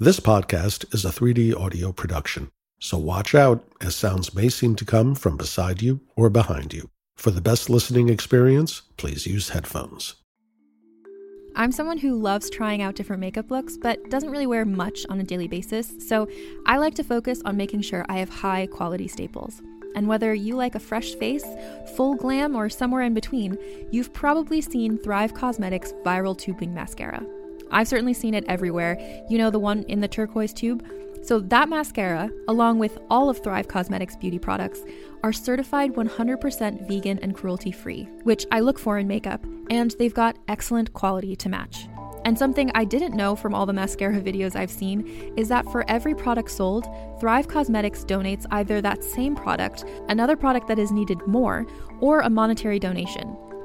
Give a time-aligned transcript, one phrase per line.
[0.00, 4.84] This podcast is a 3D audio production, so watch out as sounds may seem to
[4.84, 6.88] come from beside you or behind you.
[7.16, 10.14] For the best listening experience, please use headphones.
[11.56, 15.18] I'm someone who loves trying out different makeup looks, but doesn't really wear much on
[15.18, 16.28] a daily basis, so
[16.64, 19.60] I like to focus on making sure I have high quality staples.
[19.96, 21.44] And whether you like a fresh face,
[21.96, 23.58] full glam, or somewhere in between,
[23.90, 27.26] you've probably seen Thrive Causemetics Viral Tubing Mascara.
[27.70, 28.98] I've certainly seen it everywhere.
[29.28, 30.84] You know, the one in the turquoise tube?
[31.22, 34.80] So, that mascara, along with all of Thrive Causemetics beauty products,
[35.22, 40.14] are certified 100% vegan and cruelty free, which I look for in makeup, and they've
[40.14, 41.88] got excellent quality to match.
[42.24, 45.88] And something I didn't know from all the mascara videos I've seen is that for
[45.88, 46.86] every product sold,
[47.20, 51.66] Thrive Causemetics donates either that same product, another product that is needed more,
[52.00, 53.36] or a monetary donation.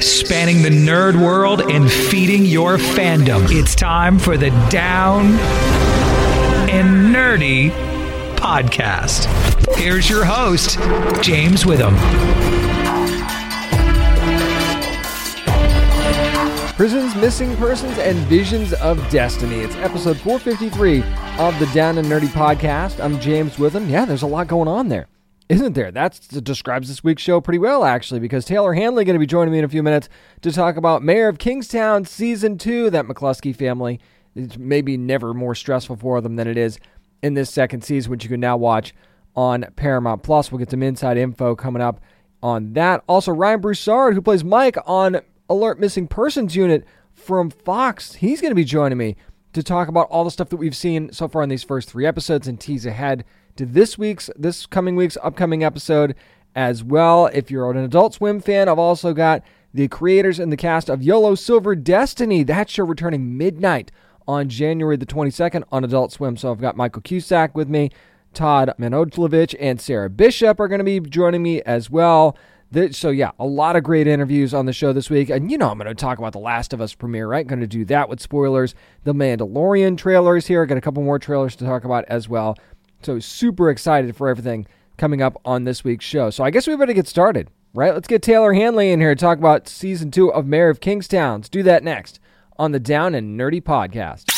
[0.00, 3.46] Spanning the nerd world and feeding your fandom.
[3.50, 5.26] It's time for the Down
[6.68, 7.70] and Nerdy
[8.36, 9.26] podcast.
[9.76, 10.78] Here's your host,
[11.22, 11.96] James Witham.
[16.76, 19.60] Prisons, Missing Persons, and Visions of Destiny.
[19.60, 21.02] It's episode 453
[21.38, 23.02] of the Down and Nerdy podcast.
[23.02, 23.88] I'm James Witham.
[23.88, 25.08] Yeah, there's a lot going on there
[25.48, 25.92] isn't there?
[25.92, 29.52] That describes this week's show pretty well, actually, because Taylor Handley going to be joining
[29.52, 30.08] me in a few minutes
[30.42, 32.90] to talk about Mayor of Kingstown season two.
[32.90, 34.00] That McLusky family,
[34.34, 36.78] it's maybe never more stressful for them than it is
[37.22, 38.92] in this second season, which you can now watch
[39.36, 40.50] on Paramount Plus.
[40.50, 42.00] We'll get some inside info coming up
[42.42, 43.04] on that.
[43.08, 48.50] Also, Ryan Broussard, who plays Mike on Alert Missing Persons Unit from Fox, he's going
[48.50, 49.16] to be joining me
[49.52, 52.04] to talk about all the stuff that we've seen so far in these first three
[52.04, 53.24] episodes and tease ahead
[53.56, 56.14] to this week's, this coming week's upcoming episode
[56.54, 57.26] as well.
[57.26, 59.42] If you're an Adult Swim fan, I've also got
[59.74, 62.42] the creators and the cast of YOLO Silver Destiny.
[62.42, 63.92] That show returning midnight
[64.26, 66.36] on January the 22nd on Adult Swim.
[66.36, 67.90] So I've got Michael Cusack with me,
[68.32, 72.36] Todd Manojlovic, and Sarah Bishop are going to be joining me as well.
[72.90, 75.30] So, yeah, a lot of great interviews on the show this week.
[75.30, 77.46] And you know, I'm going to talk about The Last of Us premiere, right?
[77.46, 78.74] Going to do that with spoilers.
[79.04, 80.66] The Mandalorian trailers here.
[80.66, 82.56] Got a couple more trailers to talk about as well.
[83.02, 86.30] So super excited for everything coming up on this week's show.
[86.30, 87.94] So I guess we better get started, right?
[87.94, 91.40] Let's get Taylor Handley in here to talk about season two of Mayor of Kingstown.
[91.40, 92.18] Let's do that next
[92.58, 94.32] on the Down and Nerdy podcast.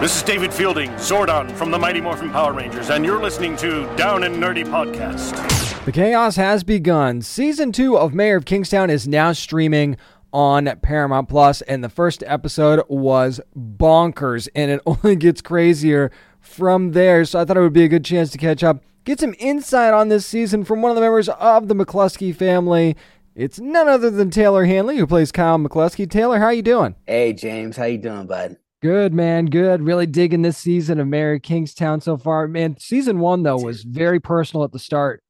[0.00, 3.84] This is David Fielding, Zordon from the Mighty Morphin Power Rangers, and you're listening to
[3.96, 5.84] Down and Nerdy Podcast.
[5.84, 7.22] The chaos has begun.
[7.22, 9.96] Season two of Mayor of Kingstown is now streaming
[10.32, 16.92] on Paramount Plus, and the first episode was bonkers, and it only gets crazier from
[16.92, 17.24] there.
[17.24, 19.94] So I thought it would be a good chance to catch up, get some insight
[19.94, 22.96] on this season from one of the members of the McLusky family.
[23.34, 26.10] It's none other than Taylor Handley, who plays Kyle McLusky.
[26.10, 26.96] Taylor, how you doing?
[27.06, 27.76] Hey, James.
[27.76, 28.56] How you doing, bud?
[28.82, 29.46] Good, man.
[29.46, 29.82] Good.
[29.82, 32.48] Really digging this season of Mayor Kingstown so far.
[32.48, 35.22] Man, season one, though, was very personal at the start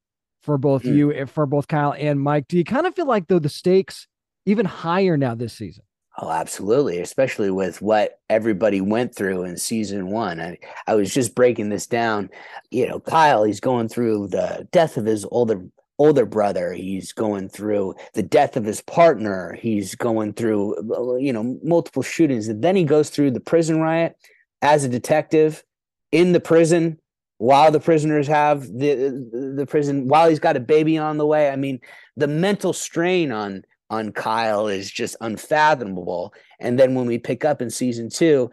[0.43, 0.95] for both mm.
[0.95, 2.49] you and for both Kyle and Mike.
[2.49, 4.07] Do you kind of feel like, though, the stakes
[4.47, 5.85] even higher now this season?
[6.23, 7.01] Oh, absolutely.
[7.01, 10.39] Especially with what everybody went through in season one.
[10.39, 12.29] I, I was just breaking this down.
[12.71, 15.65] You know, Kyle, he's going through the death of his older
[15.99, 16.73] older brother.
[16.73, 19.57] He's going through the death of his partner.
[19.61, 22.49] He's going through, you know, multiple shootings.
[22.49, 24.17] And then he goes through the prison riot
[24.63, 25.65] as a detective
[26.13, 26.99] in the prison
[27.39, 31.49] while the prisoners have the the prison while he's got a baby on the way.
[31.49, 31.81] I mean,
[32.17, 36.33] the mental strain on on Kyle is just unfathomable.
[36.59, 38.51] And then when we pick up in season two,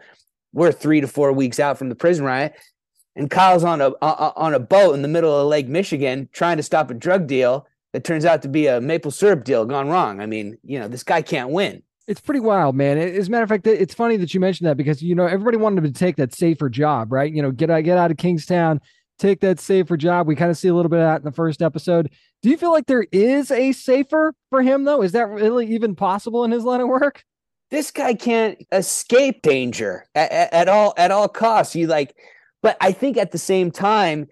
[0.52, 2.54] we're three to four weeks out from the prison riot,
[3.16, 6.62] and Kyle's on a on a boat in the middle of Lake Michigan trying to
[6.62, 10.20] stop a drug deal that turns out to be a maple syrup deal gone wrong.
[10.20, 11.82] I mean, you know, this guy can't win.
[12.06, 12.96] It's pretty wild, man.
[12.96, 15.58] As a matter of fact, it's funny that you mentioned that because you know everybody
[15.58, 17.32] wanted to take that safer job, right?
[17.32, 18.80] You know, get out, get out of Kingstown,
[19.18, 20.26] take that safer job.
[20.26, 22.10] We kind of see a little bit of that in the first episode.
[22.42, 25.02] Do you feel like there is a safer for him though?
[25.02, 27.24] Is that really even possible in his line of work?
[27.70, 31.74] This guy can't escape danger at, at, all at all costs.
[31.74, 32.16] You like,
[32.62, 34.28] but I think at the same time,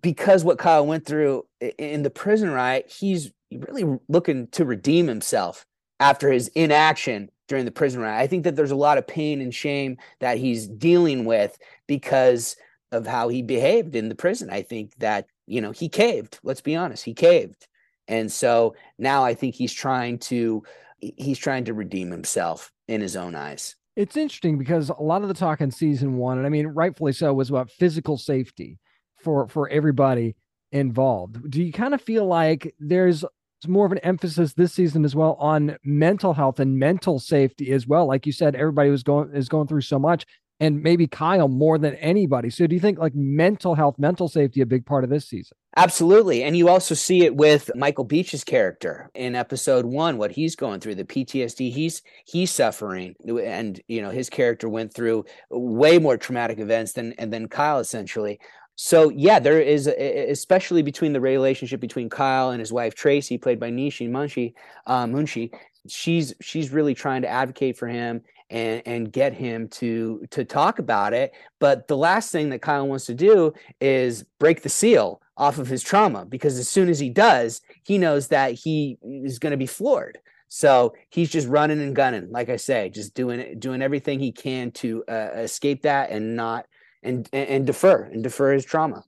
[0.00, 1.44] because what Kyle went through
[1.78, 5.66] in the prison riot, he's really looking to redeem himself
[6.00, 8.20] after his inaction during the prison riot.
[8.20, 12.56] I think that there's a lot of pain and shame that he's dealing with because
[12.90, 14.50] of how he behaved in the prison.
[14.50, 16.38] I think that you know, he caved.
[16.42, 17.68] Let's be honest, he caved.
[18.08, 20.62] And so now I think he's trying to
[20.98, 23.76] he's trying to redeem himself in his own eyes.
[23.94, 27.12] It's interesting because a lot of the talk in season 1 and I mean rightfully
[27.12, 28.78] so was about physical safety
[29.22, 30.36] for for everybody
[30.72, 31.50] involved.
[31.50, 33.22] Do you kind of feel like there's
[33.68, 37.86] more of an emphasis this season as well on mental health and mental safety as
[37.86, 38.06] well.
[38.06, 40.26] Like you said, everybody was going is going through so much
[40.62, 42.48] and maybe Kyle more than anybody.
[42.48, 45.56] So do you think like mental health, mental safety a big part of this season?
[45.76, 46.44] Absolutely.
[46.44, 50.78] And you also see it with Michael Beach's character in episode 1 what he's going
[50.78, 56.16] through, the PTSD he's he's suffering and you know his character went through way more
[56.16, 58.38] traumatic events than and than Kyle essentially.
[58.76, 63.58] So yeah, there is especially between the relationship between Kyle and his wife Tracy, played
[63.58, 64.54] by Nishi Munshi,
[64.86, 65.52] um, Munshi.
[65.88, 70.78] She's she's really trying to advocate for him and and get him to to talk
[70.78, 71.32] about it.
[71.58, 75.66] But the last thing that Kyle wants to do is break the seal off of
[75.66, 79.56] his trauma because as soon as he does he knows that he is going to
[79.56, 80.18] be floored.
[80.48, 84.70] So he's just running and gunning like i say just doing doing everything he can
[84.72, 86.66] to uh, escape that and not
[87.02, 89.02] and, and and defer and defer his trauma.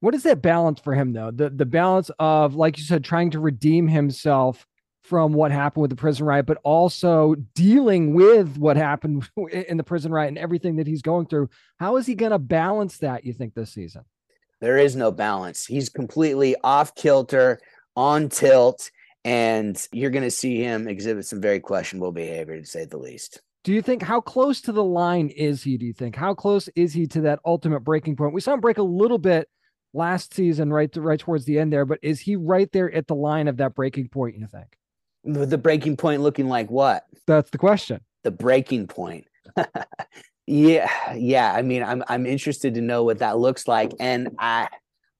[0.00, 1.30] What is that balance for him though?
[1.30, 4.66] The the balance of like you said trying to redeem himself
[5.04, 9.84] from what happened with the prison riot, but also dealing with what happened in the
[9.84, 11.48] prison riot and everything that he's going through.
[11.78, 14.02] How is he going to balance that, you think, this season?
[14.60, 15.66] There is no balance.
[15.66, 17.60] He's completely off kilter,
[17.94, 18.90] on tilt,
[19.24, 23.42] and you're going to see him exhibit some very questionable behavior, to say the least.
[23.62, 25.76] Do you think how close to the line is he?
[25.76, 28.34] Do you think how close is he to that ultimate breaking point?
[28.34, 29.48] We saw him break a little bit
[29.92, 33.06] last season, right, to, right towards the end there, but is he right there at
[33.06, 34.38] the line of that breaking point?
[34.38, 34.76] You think?
[35.24, 37.04] The breaking point looking like what?
[37.26, 38.00] That's the question.
[38.22, 39.26] The breaking point.
[40.46, 41.52] yeah, yeah.
[41.52, 44.68] I mean, I'm I'm interested to know what that looks like, and I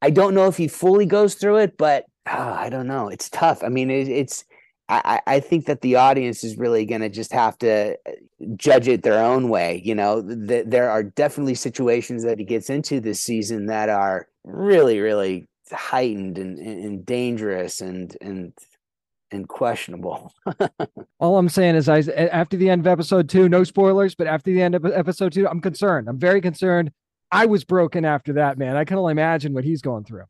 [0.02, 3.08] I don't know if he fully goes through it, but oh, I don't know.
[3.08, 3.62] It's tough.
[3.62, 4.44] I mean, it, it's
[4.88, 8.10] I, I think that the audience is really going to just have to uh,
[8.56, 9.80] judge it their own way.
[9.82, 14.29] You know, th- there are definitely situations that he gets into this season that are
[14.44, 18.52] really, really heightened and, and dangerous and and
[19.34, 20.32] and questionable.
[21.20, 24.50] All I'm saying is, I after the end of episode two, no spoilers, but after
[24.50, 26.08] the end of episode two, I'm concerned.
[26.08, 26.93] I'm very concerned.
[27.31, 28.76] I was broken after that, man.
[28.76, 30.24] I can only imagine what he's going through.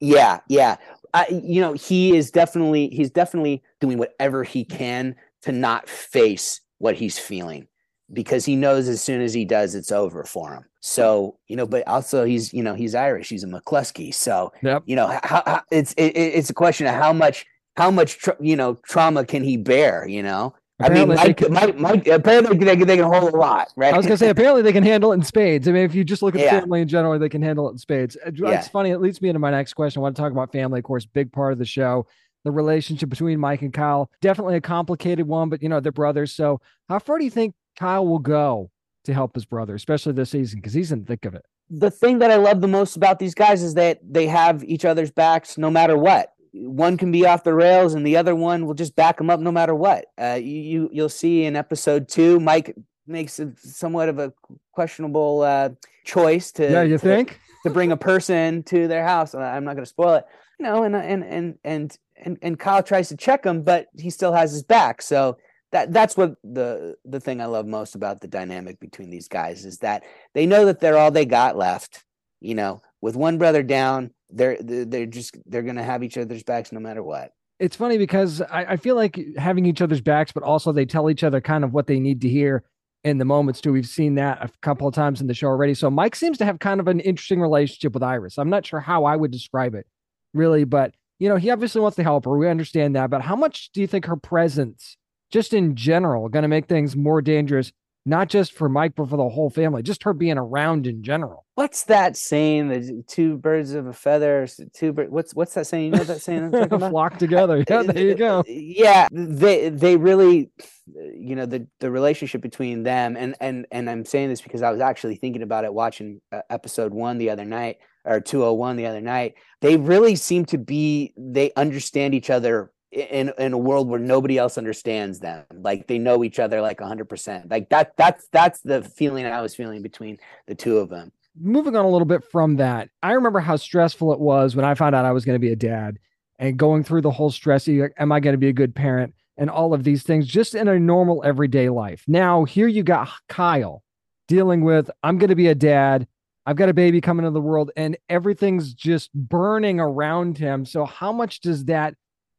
[0.00, 0.76] Yeah, yeah.
[1.14, 6.60] I, you know, he is definitely he's definitely doing whatever he can to not face
[6.78, 7.68] what he's feeling
[8.12, 10.64] because he knows as soon as he does, it's over for him.
[10.80, 13.28] So you know, but also he's you know he's Irish.
[13.28, 14.14] He's a McLusky.
[14.14, 14.82] So yep.
[14.86, 17.44] you know, how, how, it's it, it's a question of how much
[17.78, 20.06] how much tra- you know trauma can he bear?
[20.06, 23.36] You know, apparently I mean, Mike, can, Mike, Mike, apparently they, they can hold a
[23.36, 23.94] lot, right?
[23.94, 25.68] I was gonna say apparently they can handle it in spades.
[25.68, 26.60] I mean, if you just look at yeah.
[26.60, 28.16] family in general, they can handle it in spades.
[28.16, 28.60] Uh, it's yeah.
[28.62, 28.90] funny.
[28.90, 30.00] It leads me into my next question.
[30.00, 32.06] I want to talk about family, of course, big part of the show.
[32.44, 36.32] The relationship between Mike and Kyle, definitely a complicated one, but you know they're brothers.
[36.32, 38.70] So, how far do you think Kyle will go
[39.04, 41.44] to help his brother, especially this season, because he's in the thick of it?
[41.70, 44.84] The thing that I love the most about these guys is that they have each
[44.84, 48.66] other's backs no matter what one can be off the rails and the other one
[48.66, 50.06] will just back them up no matter what.
[50.20, 52.74] Uh, you you'll see in episode two, Mike
[53.06, 54.32] makes a, somewhat of a
[54.72, 55.70] questionable uh,
[56.04, 59.34] choice to yeah, you to, think to bring a person to their house.
[59.34, 60.26] I'm not going to spoil it,
[60.58, 60.82] you know.
[60.82, 64.52] And and and and and and Kyle tries to check him, but he still has
[64.52, 65.02] his back.
[65.02, 65.38] So
[65.72, 69.64] that that's what the the thing I love most about the dynamic between these guys
[69.64, 72.04] is that they know that they're all they got left.
[72.40, 76.72] You know, with one brother down, they're they're just they're gonna have each other's backs
[76.72, 77.32] no matter what.
[77.58, 81.10] It's funny because I, I feel like having each other's backs, but also they tell
[81.10, 82.62] each other kind of what they need to hear
[83.04, 83.72] in the moments too.
[83.72, 85.74] We've seen that a couple of times in the show already.
[85.74, 88.38] So Mike seems to have kind of an interesting relationship with Iris.
[88.38, 89.86] I'm not sure how I would describe it
[90.34, 92.36] really, but you know, he obviously wants to help her.
[92.36, 94.96] We understand that, but how much do you think her presence,
[95.30, 97.72] just in general, going to make things more dangerous
[98.08, 101.44] not just for Mike, but for the whole family, just her being around in general.
[101.56, 102.68] What's that saying?
[102.68, 105.10] The two birds of a feather, two birds.
[105.10, 105.92] What's what's that saying?
[105.92, 106.52] You know that saying?
[106.90, 107.64] Flock together.
[107.68, 108.42] Yeah, there you go.
[108.48, 110.50] Yeah, they they really,
[110.86, 114.70] you know, the the relationship between them and and and I'm saying this because I
[114.70, 118.86] was actually thinking about it watching uh, episode one the other night or 201 the
[118.86, 119.34] other night.
[119.60, 121.12] They really seem to be.
[121.16, 125.98] They understand each other in in a world where nobody else understands them like they
[125.98, 130.18] know each other like 100% like that that's that's the feeling i was feeling between
[130.46, 131.12] the two of them.
[131.40, 134.74] Moving on a little bit from that i remember how stressful it was when i
[134.74, 135.98] found out i was going to be a dad
[136.38, 139.50] and going through the whole stress am i going to be a good parent and
[139.50, 142.02] all of these things just in a normal everyday life.
[142.08, 143.82] Now here you got kyle
[144.28, 146.06] dealing with i'm going to be a dad
[146.46, 150.64] I've got a baby coming into the world and everything's just burning around him.
[150.64, 151.94] So, how much does that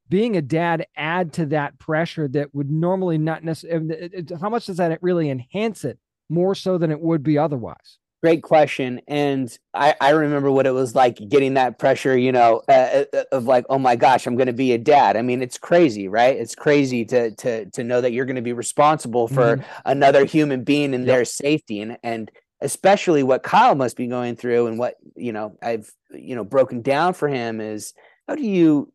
[0.09, 4.77] being a dad add to that pressure that would normally not necessarily how much does
[4.77, 5.99] that really enhance it
[6.29, 10.71] more so than it would be otherwise great question and i i remember what it
[10.71, 14.35] was like getting that pressure you know uh, uh of like oh my gosh i'm
[14.35, 17.83] going to be a dad i mean it's crazy right it's crazy to to to
[17.83, 19.81] know that you're going to be responsible for mm-hmm.
[19.85, 21.15] another human being and yep.
[21.15, 22.29] their safety and and
[22.61, 26.81] especially what kyle must be going through and what you know i've you know broken
[26.81, 27.93] down for him is
[28.27, 28.91] how do you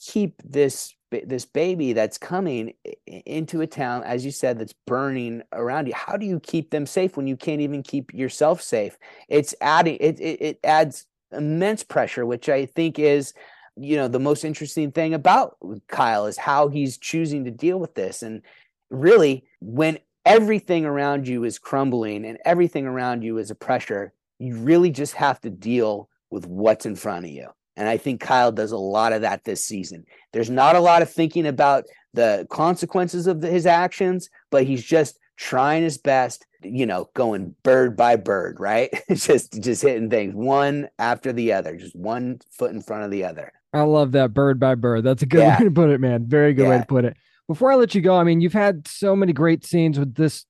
[0.00, 2.74] keep this this baby that's coming
[3.06, 5.94] into a town as you said that's burning around you.
[5.94, 8.98] How do you keep them safe when you can't even keep yourself safe?
[9.28, 13.34] It's adding it it, it adds immense pressure which i think is
[13.76, 15.56] you know the most interesting thing about
[15.88, 18.22] Kyle is how he's choosing to deal with this.
[18.22, 18.42] And
[18.90, 24.56] really when everything around you is crumbling and everything around you is a pressure you
[24.56, 28.52] really just have to deal with what's in front of you and I think Kyle
[28.52, 30.04] does a lot of that this season.
[30.32, 34.84] There's not a lot of thinking about the consequences of the, his actions, but he's
[34.84, 38.90] just trying his best, you know, going bird by bird, right?
[39.12, 43.24] just just hitting things one after the other, just one foot in front of the
[43.24, 43.52] other.
[43.72, 45.02] I love that bird by bird.
[45.02, 45.58] That's a good yeah.
[45.58, 46.26] way to put it, man.
[46.26, 46.68] Very good yeah.
[46.70, 47.16] way to put it.
[47.48, 50.46] Before I let you go, I mean, you've had so many great scenes with this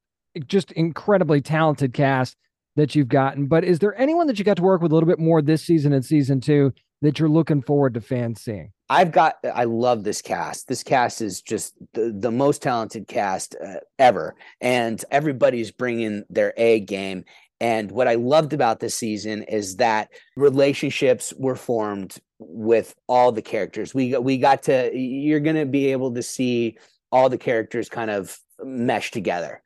[0.47, 2.37] just incredibly talented cast
[2.77, 5.09] that you've gotten, but is there anyone that you got to work with a little
[5.09, 6.73] bit more this season and season two
[7.05, 8.73] that you're looking forward to fans seeing?
[8.89, 10.69] I've got, I love this cast.
[10.69, 14.35] This cast is just the, the most talented cast uh, ever.
[14.61, 17.25] And everybody's bringing their A game.
[17.61, 23.43] And what I loved about this season is that relationships were formed with all the
[23.43, 23.95] characters.
[23.95, 26.77] We we got to you're going to be able to see
[27.13, 29.63] all the characters kind of mesh together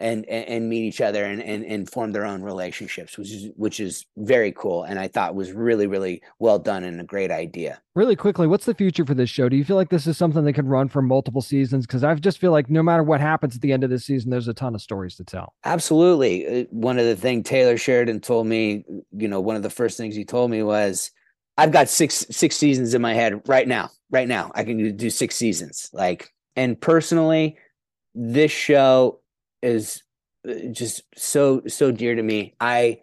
[0.00, 3.50] and, and, and meet each other and, and and form their own relationships, which is
[3.56, 7.30] which is very cool, and I thought was really really well done and a great
[7.30, 7.80] idea.
[7.94, 9.48] Really quickly, what's the future for this show?
[9.48, 11.86] Do you feel like this is something that could run for multiple seasons?
[11.86, 14.30] Because I just feel like no matter what happens at the end of this season,
[14.30, 15.54] there's a ton of stories to tell.
[15.64, 16.62] Absolutely.
[16.62, 19.98] Uh, one of the things Taylor Sheridan told me, you know, one of the first
[19.98, 21.10] things he told me was,
[21.58, 23.90] "I've got six six seasons in my head right now.
[24.10, 27.58] Right now, I can do six seasons." Like, and personally,
[28.14, 29.19] this show
[29.62, 30.02] is
[30.48, 32.54] uh, just so so dear to me.
[32.60, 33.00] I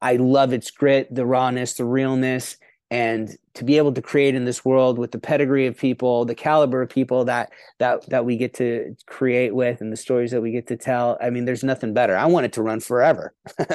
[0.00, 2.56] I love its grit, the rawness, the realness,
[2.90, 6.34] and to be able to create in this world with the pedigree of people, the
[6.34, 10.40] caliber of people that that that we get to create with, and the stories that
[10.40, 11.18] we get to tell.
[11.20, 12.16] I mean, there's nothing better.
[12.16, 13.34] I want it to run forever.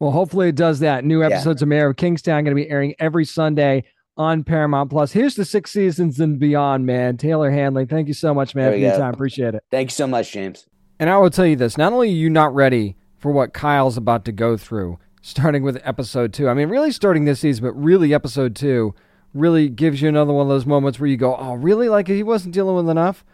[0.00, 1.04] well, hopefully it does that.
[1.04, 1.64] New episodes yeah.
[1.64, 3.84] of Mayor of Kingstown going to be airing every Sunday
[4.18, 5.12] on Paramount Plus.
[5.12, 7.16] Here's the six seasons and beyond, man.
[7.16, 9.14] Taylor Handley, thank you so much, man, for your time.
[9.14, 9.62] Appreciate it.
[9.70, 10.66] Thank you so much, James.
[10.98, 13.96] And I will tell you this not only are you not ready for what Kyle's
[13.96, 17.72] about to go through, starting with episode two, I mean, really starting this season, but
[17.72, 18.94] really episode two
[19.34, 21.88] really gives you another one of those moments where you go, oh, really?
[21.88, 23.24] Like he wasn't dealing with enough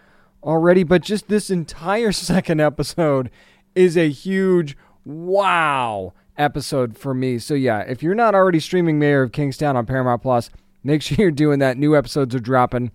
[0.43, 0.83] already?
[0.83, 3.31] But just this entire second episode
[3.75, 7.39] is a huge wow episode for me.
[7.39, 10.51] So, yeah, if you're not already streaming Mayor of Kingstown on Paramount Plus,
[10.83, 11.79] make sure you're doing that.
[11.79, 12.93] New episodes are dropping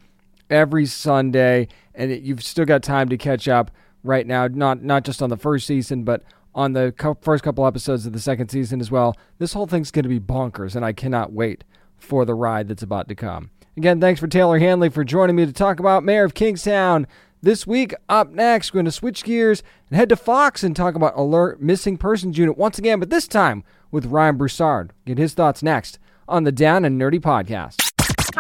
[0.49, 3.71] every Sunday, and you've still got time to catch up
[4.03, 6.23] right now, not not just on the first season, but
[6.55, 9.15] on the co- first couple episodes of the second season as well.
[9.37, 11.63] This whole thing's going to be bonkers, and I cannot wait
[11.97, 13.51] for the ride that's about to come.
[13.77, 17.07] Again, thanks for Taylor Handley for joining me to talk about Mayor of Kingstown
[17.41, 20.95] This week, up next, we're going to switch gears and head to Fox and talk
[20.95, 24.91] about Alert Missing Persons Unit once again, but this time with Ryan Broussard.
[25.05, 27.88] Get his thoughts next on the Down and Nerdy podcast.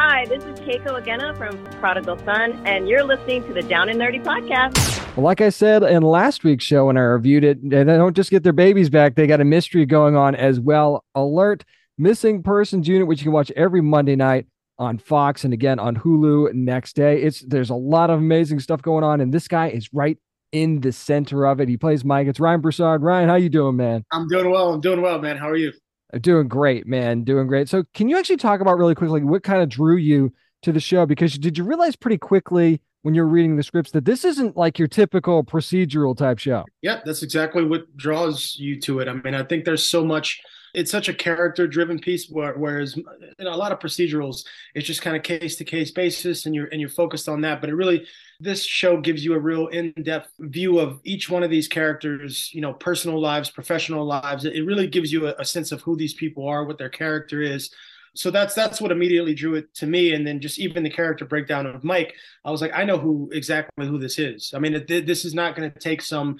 [0.01, 3.99] Hi, this is Keiko Agena from Prodigal Son, and you're listening to the Down and
[3.99, 4.77] Nerdy podcast.
[5.17, 8.31] Well, like I said in last week's show when I reviewed it, they don't just
[8.31, 11.03] get their babies back, they got a mystery going on as well.
[11.15, 11.65] Alert
[11.97, 15.97] Missing Persons Unit, which you can watch every Monday night on Fox and again on
[15.97, 17.21] Hulu next day.
[17.21, 20.17] It's there's a lot of amazing stuff going on, and this guy is right
[20.53, 21.67] in the center of it.
[21.67, 22.27] He plays Mike.
[22.27, 23.03] It's Ryan Broussard.
[23.03, 24.05] Ryan, how you doing, man?
[24.13, 24.73] I'm doing well.
[24.73, 25.35] I'm doing well, man.
[25.35, 25.73] How are you?
[26.21, 27.23] Doing great, man.
[27.23, 27.69] Doing great.
[27.69, 30.79] So, can you actually talk about really quickly what kind of drew you to the
[30.79, 31.05] show?
[31.05, 34.79] Because did you realize pretty quickly when you're reading the scripts that this isn't like
[34.79, 36.65] your typical procedural type show?
[36.81, 39.07] Yeah, that's exactly what draws you to it.
[39.07, 40.41] I mean, I think there's so much
[40.73, 42.97] it's such a character driven piece whereas
[43.39, 46.67] in a lot of procedurals it's just kind of case to case basis and you're
[46.67, 48.05] and you're focused on that but it really
[48.39, 52.61] this show gives you a real in-depth view of each one of these characters you
[52.61, 54.45] know personal lives professional lives.
[54.45, 57.41] It really gives you a, a sense of who these people are what their character
[57.41, 57.71] is.
[58.15, 60.13] So that's that's what immediately drew it to me.
[60.13, 62.15] And then just even the character breakdown of mike
[62.45, 64.53] i was like i know who exactly who this is.
[64.55, 66.37] I mean this is not going to take some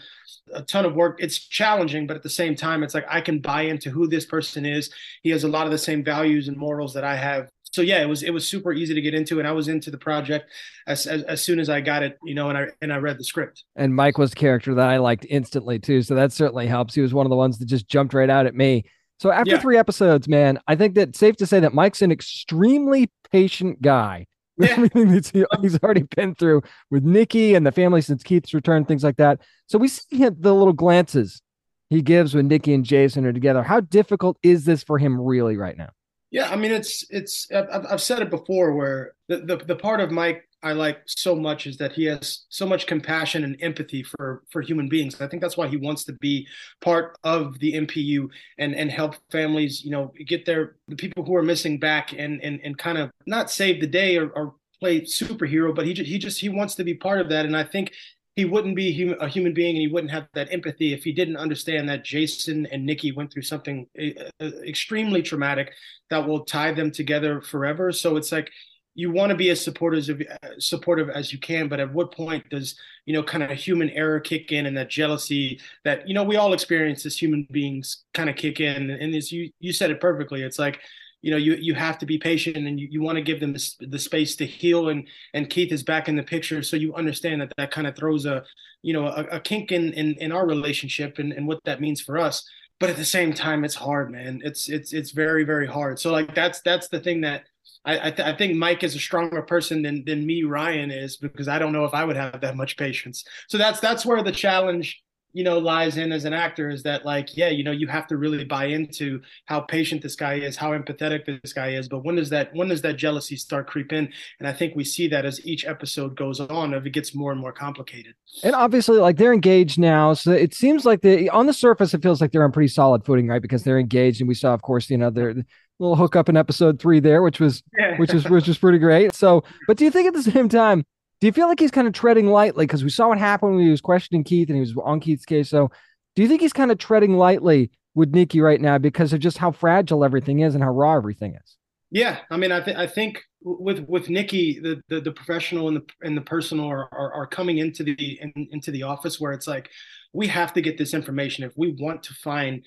[0.53, 1.17] a ton of work.
[1.19, 4.25] It's challenging but at the same time it's like i can buy into who this
[4.25, 4.89] person is.
[5.21, 8.01] He has a lot of the same values and morals that i have so yeah
[8.01, 10.49] it was it was super easy to get into and i was into the project
[10.87, 13.17] as, as, as soon as i got it you know and i and i read
[13.17, 16.67] the script and mike was a character that i liked instantly too so that certainly
[16.67, 18.83] helps he was one of the ones that just jumped right out at me
[19.19, 19.59] so after yeah.
[19.59, 24.25] three episodes, man, I think that safe to say that Mike's an extremely patient guy.
[24.61, 24.71] Yeah.
[24.71, 29.05] Everything that he's already been through with Nikki and the family since Keith's return, things
[29.05, 29.39] like that.
[29.67, 31.41] So we see the little glances
[31.89, 33.63] he gives when Nikki and Jason are together.
[33.63, 35.91] How difficult is this for him really right now?
[36.31, 39.99] Yeah, I mean, it's it's I've, I've said it before where the, the the part
[39.99, 44.03] of Mike I like so much is that he has so much compassion and empathy
[44.03, 45.19] for for human beings.
[45.21, 46.47] I think that's why he wants to be
[46.81, 51.35] part of the MPU and and help families, you know, get their the people who
[51.35, 55.01] are missing back and and and kind of not save the day or, or play
[55.01, 57.45] superhero, but he just, he just he wants to be part of that.
[57.45, 57.93] And I think
[58.39, 61.35] he wouldn't be a human being and he wouldn't have that empathy if he didn't
[61.35, 65.73] understand that Jason and Nikki went through something uh, extremely traumatic
[66.09, 67.91] that will tie them together forever.
[67.91, 68.49] So it's like
[68.95, 72.49] you want to be as supportive as supportive as you can, but at what point
[72.49, 76.23] does you know kind of human error kick in and that jealousy that you know
[76.23, 78.89] we all experience as human beings kind of kick in?
[78.89, 80.79] And as you you said it perfectly, it's like
[81.21, 83.53] you know you you have to be patient and you, you want to give them
[83.53, 84.89] the, the space to heal.
[84.89, 86.63] And and Keith is back in the picture.
[86.63, 88.43] So you understand that that kind of throws a
[88.81, 92.01] you know a, a kink in, in in our relationship and and what that means
[92.01, 92.47] for us.
[92.79, 94.41] But at the same time it's hard man.
[94.43, 95.99] It's it's it's very very hard.
[95.99, 97.43] So like that's that's the thing that
[97.85, 101.17] I I, th- I, think Mike is a stronger person than than me Ryan is
[101.17, 103.25] because I don't know if I would have that much patience.
[103.47, 105.01] So that's that's where the challenge
[105.33, 108.07] you know lies in as an actor is that like yeah you know you have
[108.07, 111.87] to really buy into how patient this guy is how empathetic this guy is.
[111.87, 114.11] But when does that when does that jealousy start creep in?
[114.39, 117.31] And i think we see that as each episode goes on if it gets more
[117.31, 118.15] and more complicated.
[118.43, 122.01] And obviously like they're engaged now so it seems like the on the surface it
[122.01, 123.41] feels like they're on pretty solid footing right?
[123.41, 125.35] Because they're engaged and we saw of course you know their
[125.79, 127.97] little hookup in episode three there which was yeah.
[127.97, 129.13] which is which was pretty great.
[129.13, 130.83] So but do you think at the same time
[131.19, 132.65] do you feel like he's kind of treading lightly?
[132.65, 135.25] Because we saw what happened when he was questioning Keith and he was on Keith's
[135.25, 135.49] case.
[135.49, 135.69] So
[136.15, 139.37] do you think he's kind of treading lightly with Nikki right now because of just
[139.37, 141.57] how fragile everything is and how raw everything is?
[141.91, 145.77] Yeah, I mean, I think I think with with Nikki, the, the the, professional and
[145.77, 149.31] the and the personal are, are, are coming into the in, into the office where
[149.31, 149.69] it's like
[150.13, 152.63] we have to get this information if we want to find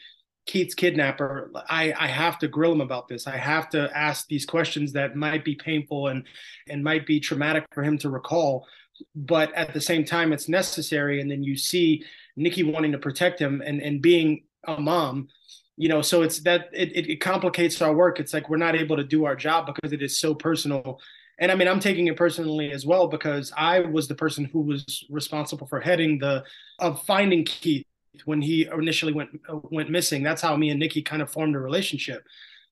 [0.47, 3.27] Keith's kidnapper, I, I have to grill him about this.
[3.27, 6.25] I have to ask these questions that might be painful and
[6.69, 8.67] and might be traumatic for him to recall.
[9.15, 11.21] But at the same time, it's necessary.
[11.21, 12.05] And then you see
[12.37, 15.29] Nikki wanting to protect him and, and being a mom,
[15.77, 18.21] you know, so it's that it, it complicates our work.
[18.21, 21.01] It's like we're not able to do our job because it is so personal.
[21.39, 24.61] And I mean, I'm taking it personally as well because I was the person who
[24.61, 26.45] was responsible for heading the
[26.79, 27.87] of finding Keith
[28.25, 29.31] when he initially went
[29.71, 30.23] went missing.
[30.23, 32.25] That's how me and Nikki kind of formed a relationship.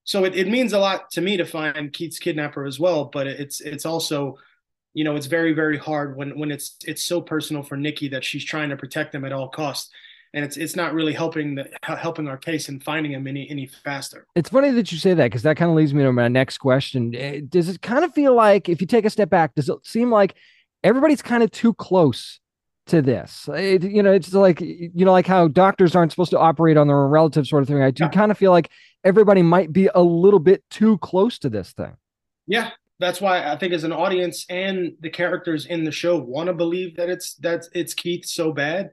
[0.05, 3.07] So it, it means a lot to me to find Keith's kidnapper as well.
[3.07, 4.38] But it's it's also,
[4.94, 8.24] you know, it's very very hard when when it's it's so personal for Nikki that
[8.24, 9.90] she's trying to protect him at all costs.
[10.33, 13.66] And it's it's not really helping the helping our case and finding him any any
[13.66, 14.26] faster.
[14.37, 16.59] It's funny that you say that because that kind of leads me to my next
[16.59, 17.14] question.
[17.16, 19.85] Eh, does it kind of feel like if you take a step back, does it
[19.85, 20.37] seem like
[20.85, 22.38] everybody's kind of too close
[22.90, 23.48] to this.
[23.53, 26.87] It, you know, it's like you know, like how doctors aren't supposed to operate on
[26.87, 27.83] their own relative sort of thing.
[27.83, 28.11] I do yeah.
[28.11, 28.70] kind of feel like
[29.05, 31.96] everybody might be a little bit too close to this thing.
[32.46, 36.48] Yeah, that's why I think as an audience and the characters in the show want
[36.48, 38.90] to believe that it's that it's Keith so bad,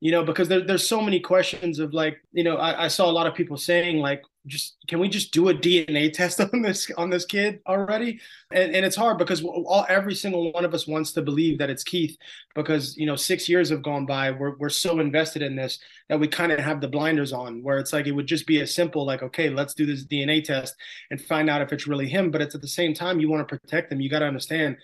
[0.00, 3.10] you know, because there, there's so many questions of like, you know, I, I saw
[3.10, 6.62] a lot of people saying like, just can we just do a DNA test on
[6.62, 8.20] this on this kid already?
[8.52, 11.70] And, and it's hard because all every single one of us wants to believe that
[11.70, 12.16] it's Keith
[12.54, 14.30] because you know six years have gone by.
[14.30, 15.78] We're we're so invested in this
[16.08, 17.62] that we kind of have the blinders on.
[17.62, 20.44] Where it's like it would just be a simple like okay, let's do this DNA
[20.44, 20.74] test
[21.10, 22.30] and find out if it's really him.
[22.30, 24.00] But it's at the same time you want to protect him.
[24.00, 24.76] You got to understand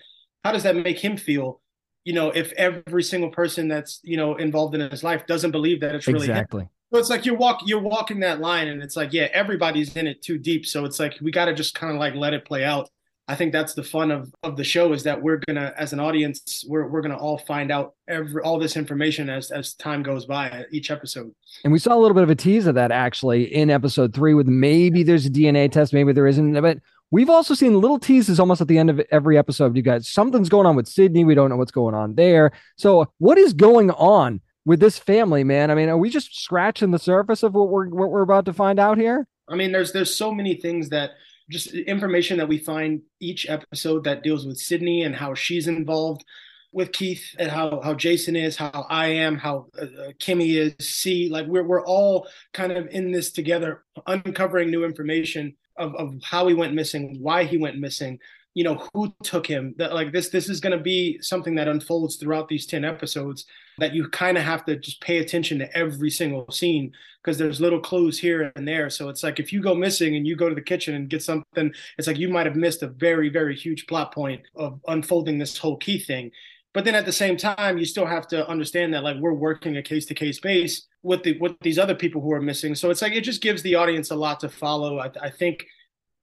[0.43, 1.61] how does that make him feel
[2.05, 5.79] you know, if every single person that's you know involved in his life doesn't believe
[5.81, 6.63] that it's really exactly.
[6.63, 6.69] Him.
[6.93, 10.05] So it's like you're walk you're walking that line, and it's like, yeah, everybody's in
[10.05, 10.65] it too deep.
[10.65, 12.89] So it's like we got to just kind of like let it play out.
[13.27, 15.99] I think that's the fun of of the show is that we're gonna, as an
[16.01, 20.25] audience, we're we're gonna all find out every all this information as as time goes
[20.25, 21.33] by each episode.
[21.63, 24.33] And we saw a little bit of a tease of that actually in episode three,
[24.33, 26.79] with maybe there's a DNA test, maybe there isn't, but.
[27.11, 29.75] We've also seen little teases almost at the end of every episode.
[29.75, 31.23] You guys, something's going on with Sydney.
[31.23, 32.51] We don't know what's going on there.
[32.75, 35.69] So, what is going on with this family, man?
[35.69, 38.53] I mean, are we just scratching the surface of what we're what we're about to
[38.53, 39.27] find out here?
[39.47, 41.11] I mean, there's there's so many things that
[41.49, 46.23] just information that we find each episode that deals with Sydney and how she's involved
[46.71, 49.85] with Keith and how how Jason is, how I am, how uh,
[50.19, 51.29] Kimmy is, C.
[51.29, 56.47] Like we're we're all kind of in this together, uncovering new information of of how
[56.47, 58.19] he went missing, why he went missing,
[58.53, 61.67] you know who took him that like this this is going to be something that
[61.67, 63.45] unfolds throughout these 10 episodes
[63.79, 67.59] that you kind of have to just pay attention to every single scene because there's
[67.59, 68.89] little clues here and there.
[68.89, 71.23] So it's like if you go missing and you go to the kitchen and get
[71.23, 75.39] something it's like you might have missed a very very huge plot point of unfolding
[75.39, 76.31] this whole Keith thing
[76.73, 79.77] but then at the same time you still have to understand that like we're working
[79.77, 82.89] a case to case base with the with these other people who are missing so
[82.89, 85.65] it's like it just gives the audience a lot to follow i, I think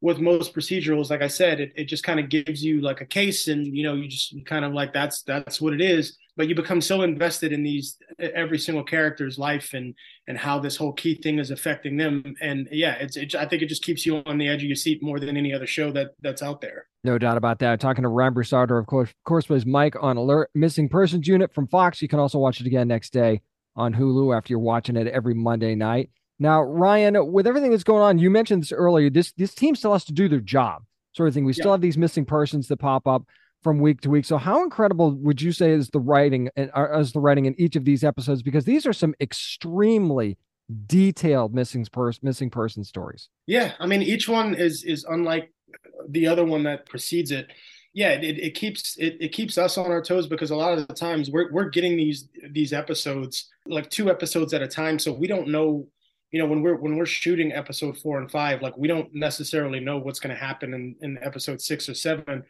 [0.00, 3.06] with most procedurals, like I said, it, it just kind of gives you like a
[3.06, 6.16] case and you know, you just kind of like that's that's what it is.
[6.40, 9.94] But you become so invested in these every single character's life and
[10.26, 12.34] and how this whole Keith thing is affecting them.
[12.40, 14.74] And yeah, it's it, I think it just keeps you on the edge of your
[14.74, 16.86] seat more than any other show that that's out there.
[17.04, 17.78] No doubt about that.
[17.78, 21.52] Talking to Ryan Broussard, of course, of course, was Mike on Alert Missing Persons Unit
[21.52, 22.00] from Fox.
[22.00, 23.42] You can also watch it again next day
[23.76, 26.08] on Hulu after you're watching it every Monday night.
[26.38, 29.10] Now, Ryan, with everything that's going on, you mentioned this earlier.
[29.10, 31.44] This this team still has to do their job, sort of thing.
[31.44, 33.24] We still have these missing persons that pop up
[33.62, 34.24] from week to week.
[34.24, 37.54] So, how incredible would you say is the writing and uh, as the writing in
[37.58, 38.42] each of these episodes?
[38.42, 40.38] Because these are some extremely
[40.86, 43.28] detailed missing person missing person stories.
[43.46, 45.52] Yeah, I mean, each one is is unlike
[46.08, 47.48] the other one that precedes it.
[47.92, 50.86] Yeah, it, it keeps it, it keeps us on our toes because a lot of
[50.86, 55.12] the times we're we're getting these these episodes like two episodes at a time, so
[55.12, 55.86] we don't know
[56.30, 59.80] you know when we're when we're shooting episode four and five like we don't necessarily
[59.80, 62.44] know what's going to happen in in episode six or seven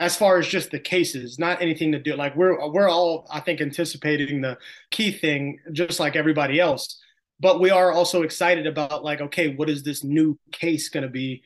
[0.00, 3.40] as far as just the cases not anything to do like we're we're all i
[3.40, 4.56] think anticipating the
[4.90, 7.00] Keith thing just like everybody else
[7.40, 11.08] but we are also excited about like okay what is this new case going to
[11.08, 11.42] be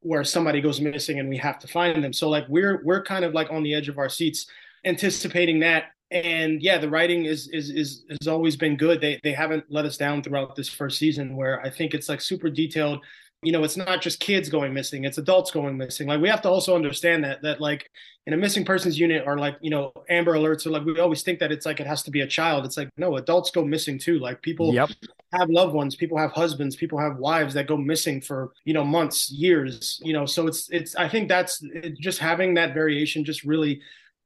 [0.00, 3.24] where somebody goes missing and we have to find them so like we're we're kind
[3.24, 4.46] of like on the edge of our seats
[4.84, 9.00] anticipating that and yeah, the writing is is is has always been good.
[9.00, 12.20] They they haven't let us down throughout this first season, where I think it's like
[12.20, 13.02] super detailed.
[13.42, 16.06] You know, it's not just kids going missing; it's adults going missing.
[16.06, 17.90] Like we have to also understand that that like
[18.26, 21.22] in a missing persons unit or like you know Amber Alerts or like we always
[21.22, 22.64] think that it's like it has to be a child.
[22.64, 24.18] It's like no, adults go missing too.
[24.18, 24.90] Like people yep.
[25.32, 28.84] have loved ones, people have husbands, people have wives that go missing for you know
[28.84, 30.00] months, years.
[30.04, 33.80] You know, so it's it's I think that's it, just having that variation just really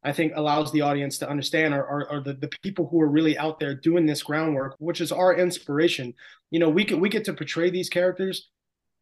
[0.06, 3.08] I think allows the audience to understand are, are, are, the, the people who are
[3.08, 6.14] really out there doing this groundwork, which is our inspiration.
[6.52, 8.50] You know, we get we get to portray these characters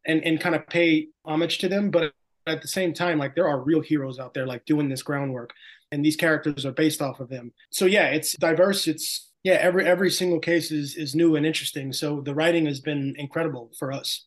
[0.05, 2.13] and, and kind of pay homage to them, but
[2.47, 5.51] at the same time, like there are real heroes out there like doing this groundwork
[5.91, 7.51] and these characters are based off of them.
[7.69, 8.87] So yeah, it's diverse.
[8.87, 11.93] It's yeah, every every single case is is new and interesting.
[11.93, 14.25] So the writing has been incredible for us.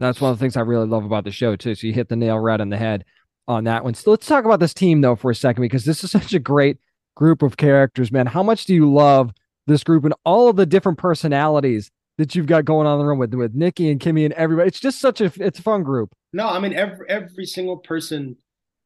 [0.00, 1.74] That's one of the things I really love about the show too.
[1.74, 3.04] So you hit the nail right on the head
[3.46, 3.94] on that one.
[3.94, 6.38] So let's talk about this team though for a second because this is such a
[6.38, 6.78] great
[7.14, 8.26] group of characters, man.
[8.26, 9.32] How much do you love
[9.66, 13.06] this group and all of the different personalities that you've got going on in the
[13.06, 14.68] room with with Nikki and Kimmy and everybody?
[14.68, 16.12] It's just such a it's a fun group.
[16.32, 18.36] No, I mean every every single person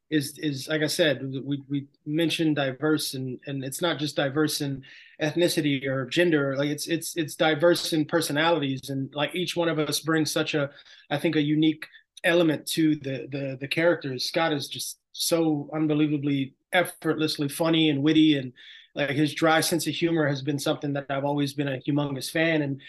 [0.09, 4.61] is is like I said, we we mentioned diverse and and it's not just diverse
[4.61, 4.83] in
[5.21, 9.79] ethnicity or gender, like it's it's it's diverse in personalities and like each one of
[9.79, 10.69] us brings such a
[11.09, 11.85] I think a unique
[12.23, 14.25] element to the the the characters.
[14.25, 18.53] Scott is just so unbelievably effortlessly funny and witty and
[18.95, 22.31] like his dry sense of humor has been something that I've always been a humongous
[22.31, 22.81] fan and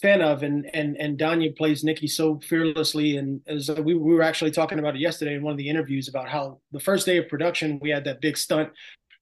[0.00, 4.22] fan of, and and and Dania plays Nikki so fearlessly, and as we, we were
[4.22, 7.18] actually talking about it yesterday in one of the interviews about how the first day
[7.18, 8.70] of production we had that big stunt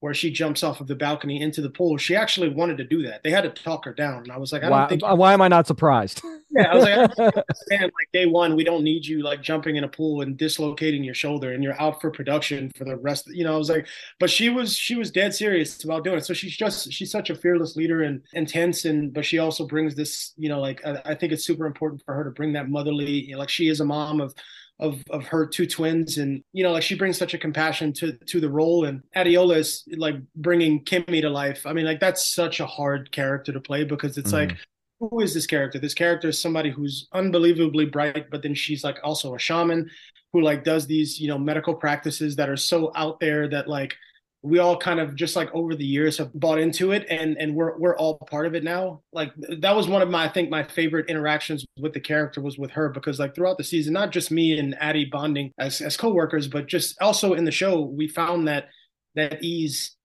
[0.00, 1.96] where she jumps off of the balcony into the pool.
[1.96, 3.22] She actually wanted to do that.
[3.22, 4.24] They had to talk her down.
[4.24, 5.02] And I was like, I don't why, think.
[5.02, 6.22] Uh, why am I not surprised?
[6.48, 7.82] Yeah, I was like, I don't understand.
[7.82, 11.12] Like day one, we don't need you like jumping in a pool and dislocating your
[11.12, 13.28] shoulder, and you're out for production for the rest.
[13.28, 13.86] Of, you know, I was like,
[14.20, 16.24] but she was she was dead serious about doing it.
[16.24, 19.96] So she's just she's such a fearless leader and intense, and but she also brings
[19.96, 20.32] this.
[20.38, 23.26] You know, like I, I think it's super important for her to bring that motherly.
[23.26, 24.34] You know, like she is a mom of
[24.78, 26.18] of of her two twins.
[26.18, 28.84] And you know like she brings such a compassion to to the role.
[28.84, 31.66] And Adeola is like bringing Kimmy to life.
[31.66, 34.50] I mean like that's such a hard character to play because it's mm-hmm.
[34.50, 34.58] like
[34.98, 35.78] who is this character?
[35.78, 39.90] This character is somebody who's unbelievably bright but then she's like also a shaman
[40.32, 43.96] who like does these you know medical practices that are so out there that like
[44.42, 47.54] we all kind of just like over the years have bought into it and and
[47.54, 50.50] we're we're all part of it now like that was one of my i think
[50.50, 54.12] my favorite interactions with the character was with her because like throughout the season not
[54.12, 58.06] just me and addie bonding as as co-workers but just also in the show we
[58.06, 58.68] found that
[59.14, 59.96] that ease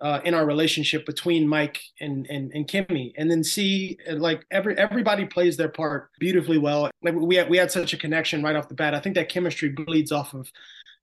[0.00, 4.78] uh, in our relationship between Mike and, and and Kimmy, and then see like every
[4.78, 6.88] everybody plays their part beautifully well.
[7.02, 8.94] Like we had we had such a connection right off the bat.
[8.94, 10.48] I think that chemistry bleeds off of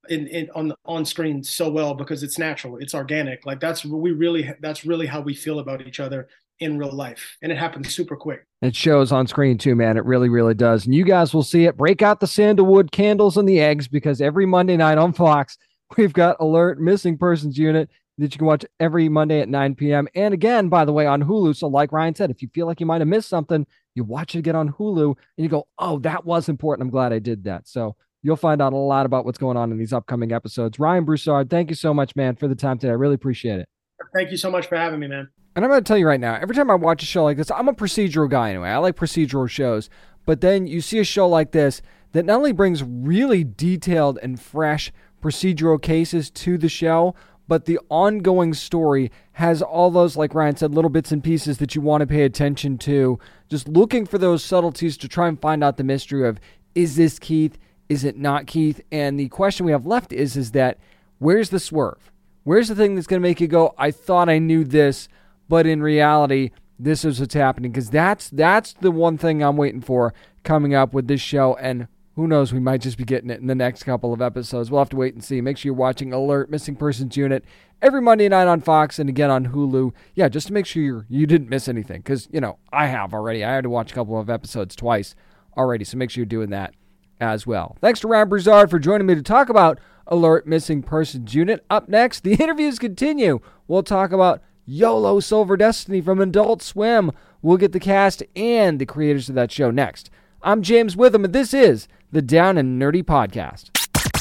[0.10, 3.46] in, in on on screen so well because it's natural, it's organic.
[3.46, 6.28] Like that's we really that's really how we feel about each other
[6.60, 8.46] in real life, and it happens super quick.
[8.62, 9.98] It shows on screen too, man.
[9.98, 10.86] It really, really does.
[10.86, 11.78] And you guys will see it.
[11.78, 15.58] Break out the sandalwood candles and the eggs because every Monday night on Fox,
[15.98, 20.08] we've got Alert Missing Persons Unit that you can watch every Monday at 9 p.m.
[20.16, 21.56] And again, by the way, on Hulu.
[21.56, 24.36] So, like Ryan said, if you feel like you might have missed something, you watch
[24.36, 26.86] it again on Hulu and you go, oh, that was important.
[26.86, 27.68] I'm glad I did that.
[27.68, 30.80] So, You'll find out a lot about what's going on in these upcoming episodes.
[30.80, 32.90] Ryan Broussard, thank you so much, man, for the time today.
[32.90, 33.70] I really appreciate it.
[34.16, 35.30] Thank you so much for having me, man.
[35.56, 37.38] And I'm going to tell you right now, every time I watch a show like
[37.38, 38.70] this, I'm a procedural guy anyway.
[38.70, 39.92] I like procedural shows.
[40.26, 41.84] But then you see a show like this
[42.14, 47.14] that not only brings really detailed and fresh procedural cases to the show,
[47.48, 51.76] but the ongoing story has all those, like Ryan said, little bits and pieces that
[51.76, 53.20] you want to pay attention to.
[53.50, 56.40] Just looking for those subtleties to try and find out the mystery of
[56.74, 57.60] is this Keith?
[57.88, 58.82] Is it not, Keith?
[58.92, 60.80] And the question we have left is is that
[61.20, 62.12] where's the swerve?
[62.44, 65.08] Where's the thing that's going to make you go, I thought I knew this,
[65.50, 67.72] but in reality, this is what's happening?
[67.72, 71.56] Because that's that's the one thing I'm waiting for coming up with this show.
[71.56, 74.70] And who knows, we might just be getting it in the next couple of episodes.
[74.70, 75.42] We'll have to wait and see.
[75.42, 77.44] Make sure you're watching Alert Missing Persons Unit
[77.82, 79.92] every Monday night on Fox and again on Hulu.
[80.14, 82.02] Yeah, just to make sure you're, you didn't miss anything.
[82.02, 83.44] Because, you know, I have already.
[83.44, 85.16] I had to watch a couple of episodes twice
[85.58, 85.84] already.
[85.84, 86.74] So make sure you're doing that
[87.20, 87.78] as well.
[87.82, 91.66] Thanks to Ryan Broussard for joining me to talk about Alert Missing Persons Unit.
[91.70, 93.40] Up next, the interviews continue.
[93.68, 97.12] We'll talk about YOLO Silver Destiny from Adult Swim.
[97.42, 100.10] We'll get the cast and the creators of that show next.
[100.42, 103.72] I'm James Witham, and this is the Down and Nerdy Podcast.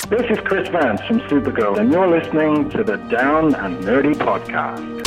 [0.09, 5.07] This is Chris Vance from Supergirl, and you're listening to the Down and Nerdy Podcast.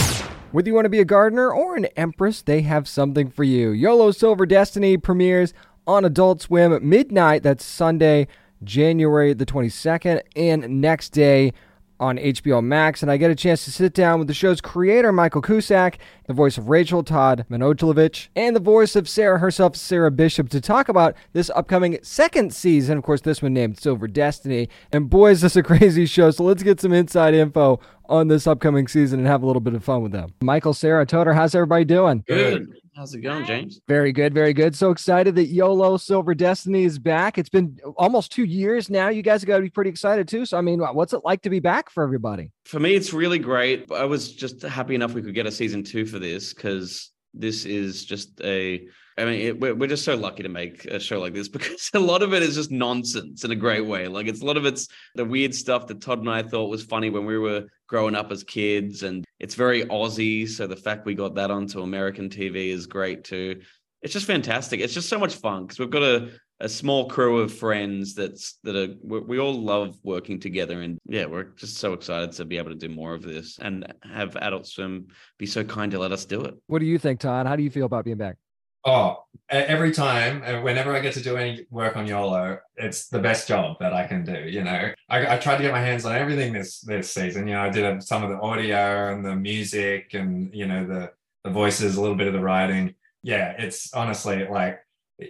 [0.52, 3.70] Whether you want to be a gardener or an empress, they have something for you.
[3.72, 5.54] YOLO Silver Destiny premieres
[5.88, 7.42] on Adult Swim at midnight.
[7.42, 8.28] That's Sunday,
[8.64, 11.54] January the 22nd, and next day
[12.00, 13.02] on HBO Max.
[13.02, 15.98] And I get a chance to sit down with the show's creator, Michael Cusack,
[16.28, 20.62] the voice of Rachel Todd Manojlovic, and the voice of Sarah herself, Sarah Bishop, to
[20.62, 22.98] talk about this upcoming second season.
[22.98, 24.70] Of course, this one named Silver Destiny.
[24.92, 26.32] And boy, is this a crazy show.
[26.32, 29.74] So let's get some inside info on this upcoming season and have a little bit
[29.74, 30.34] of fun with them.
[30.42, 32.24] Michael, Sarah, Todor, how's everybody doing?
[32.28, 32.68] Good.
[32.98, 33.80] How's it going, James?
[33.88, 34.76] Very good, very good.
[34.76, 37.38] So excited that YOLO Silver Destiny is back.
[37.38, 39.10] It's been almost two years now.
[39.10, 40.46] You guys have got to be pretty excited too.
[40.48, 42.50] So, I mean, what's it like to be back for everybody?
[42.66, 43.92] For me, it's really great.
[43.92, 47.66] I was just happy enough we could get a season two for this because this
[47.66, 51.20] is just a I mean, it, we're, we're just so lucky to make a show
[51.20, 54.08] like this because a lot of it is just nonsense in a great way.
[54.08, 56.84] Like it's a lot of it's the weird stuff that Todd and I thought was
[56.84, 60.48] funny when we were growing up as kids, and it's very Aussie.
[60.48, 63.62] So the fact we got that onto American TV is great too.
[64.02, 64.80] It's just fantastic.
[64.80, 68.58] It's just so much fun because we've got a a small crew of friends that's
[68.64, 72.58] that are we all love working together and yeah we're just so excited to be
[72.58, 75.06] able to do more of this and have adult swim
[75.38, 77.62] be so kind to let us do it what do you think todd how do
[77.62, 78.38] you feel about being back
[78.86, 83.20] Oh, every time, uh, whenever I get to do any work on YOLO, it's the
[83.20, 84.40] best job that I can do.
[84.48, 87.48] You know, I, I tried to get my hands on everything this this season.
[87.48, 91.12] You know, I did some of the audio and the music, and you know the
[91.44, 92.96] the voices, a little bit of the writing.
[93.24, 94.80] Yeah, it's honestly like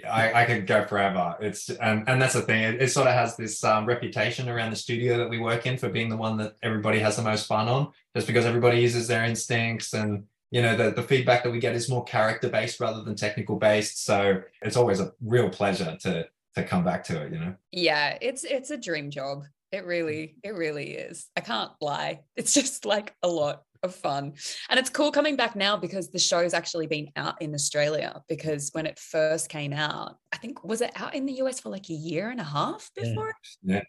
[0.09, 1.35] I, I could go forever.
[1.39, 2.63] It's and and that's the thing.
[2.63, 5.77] It, it sort of has this um, reputation around the studio that we work in
[5.77, 9.07] for being the one that everybody has the most fun on, just because everybody uses
[9.07, 12.79] their instincts and you know the, the feedback that we get is more character based
[12.79, 17.21] rather than technical based so it's always a real pleasure to to come back to
[17.21, 17.55] it you know?
[17.71, 19.43] Yeah it's it's a dream job.
[19.71, 20.33] It really mm.
[20.43, 21.27] it really is.
[21.35, 22.21] I can't lie.
[22.35, 24.33] It's just like a lot of fun.
[24.69, 28.69] And it's cool coming back now because the show's actually been out in australia because
[28.73, 31.89] when it first came out i think was it out in the us for like
[31.89, 33.33] a year and a half before?
[33.61, 33.81] Yeah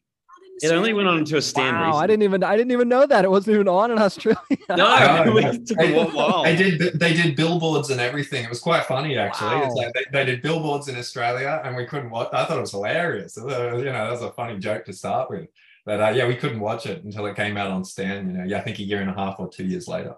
[0.63, 1.77] it only went on to a stand.
[1.77, 4.39] Wow, I didn't even I didn't even know that it wasn't even on in Australia.
[4.69, 5.53] No, Oh, we yeah.
[5.53, 6.45] took a while.
[6.45, 8.45] They did they did billboards and everything.
[8.45, 9.57] It was quite funny actually.
[9.59, 9.83] It's Wow.
[9.85, 12.29] like they, they did billboards in Australia and we couldn't watch.
[12.33, 13.37] I thought it was hilarious.
[13.39, 15.47] Uh, you know, that was a funny joke to start with.
[15.87, 18.29] But uh, yeah, we couldn't watch it until it came out on Stan.
[18.31, 20.15] You know, yeah, I think a year and a half or two years later.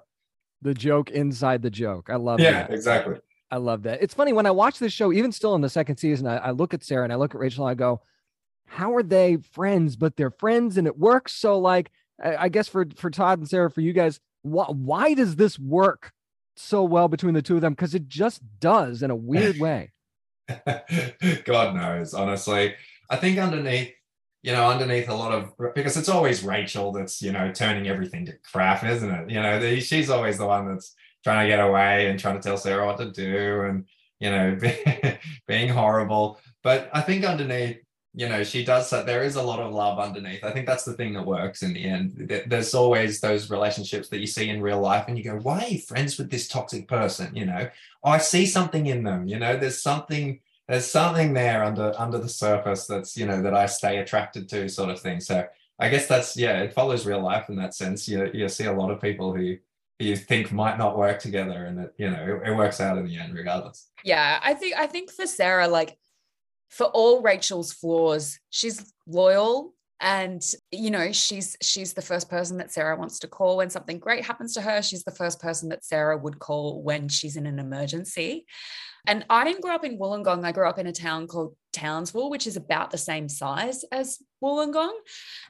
[0.62, 2.10] the joke inside the joke.
[2.10, 2.70] I love Yeah, that.
[2.72, 3.16] exactly.
[3.52, 4.02] I love that.
[4.02, 6.50] It's funny when I watch this show, even still in the second season, I, I
[6.50, 8.00] look at Sarah and I look at Rachel and I go,
[8.70, 9.96] how are they friends?
[9.96, 11.34] But they're friends and it works.
[11.34, 11.90] So, like,
[12.22, 15.58] I, I guess for for Todd and Sarah, for you guys, why, why does this
[15.58, 16.12] work
[16.56, 17.72] so well between the two of them?
[17.72, 19.90] Because it just does in a weird way.
[21.44, 22.74] God knows, honestly.
[23.10, 23.92] I think underneath,
[24.42, 28.24] you know, underneath a lot of because it's always Rachel that's you know turning everything
[28.26, 29.30] to crap, isn't it?
[29.30, 32.42] You know, the, she's always the one that's trying to get away and trying to
[32.42, 33.84] tell Sarah what to do, and
[34.20, 34.56] you know,
[35.48, 36.38] being horrible.
[36.62, 37.78] But I think underneath,
[38.12, 39.06] you know, she does that.
[39.06, 40.42] There is a lot of love underneath.
[40.42, 42.44] I think that's the thing that works in the end.
[42.46, 45.68] There's always those relationships that you see in real life, and you go, "Why are
[45.68, 47.68] you friends with this toxic person?" You know,
[48.02, 49.28] oh, I see something in them.
[49.28, 53.54] You know, there's something there's something there under under the surface that's you know that
[53.54, 55.20] I stay attracted to, sort of thing.
[55.20, 55.46] So
[55.78, 58.08] I guess that's yeah, it follows real life in that sense.
[58.08, 59.56] You you see a lot of people who
[60.00, 63.06] you think might not work together, and it you know it, it works out in
[63.06, 63.88] the end regardless.
[64.02, 65.96] Yeah, I think I think for Sarah, like
[66.70, 72.72] for all Rachel's flaws, she's loyal and you know she's she's the first person that
[72.72, 74.80] Sarah wants to call when something great happens to her.
[74.80, 78.46] She's the first person that Sarah would call when she's in an emergency.
[79.06, 80.44] And I didn't grow up in Wollongong.
[80.44, 84.18] I grew up in a town called Townsville, which is about the same size as
[84.42, 84.92] Wollongong.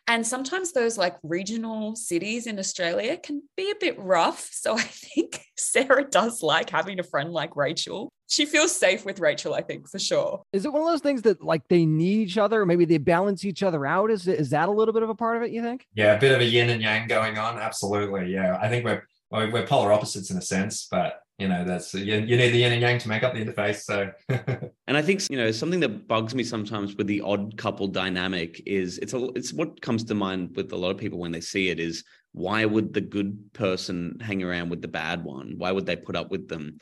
[0.07, 4.49] And sometimes those like regional cities in Australia can be a bit rough.
[4.53, 8.13] So I think Sarah does like having a friend like Rachel.
[8.29, 10.43] She feels safe with Rachel, I think, for sure.
[10.53, 12.99] Is it one of those things that like they need each other, or maybe they
[12.99, 14.11] balance each other out?
[14.11, 15.51] Is it, is that a little bit of a part of it?
[15.51, 15.85] You think?
[15.95, 17.59] Yeah, a bit of a yin and yang going on.
[17.59, 18.33] Absolutely.
[18.33, 21.95] Yeah, I think we're we're we're polar opposites in a sense, but you know that's
[21.95, 23.83] you, you need the yin and yang to make up the interface.
[23.83, 24.11] So
[24.87, 28.61] And I think you know something that bugs me sometimes with the odd couple dynamic
[28.67, 31.41] is it's a it's what comes to mind with a lot of people when they
[31.41, 35.55] see it is why would the good person hang around with the bad one?
[35.59, 36.79] Why would they put up with them?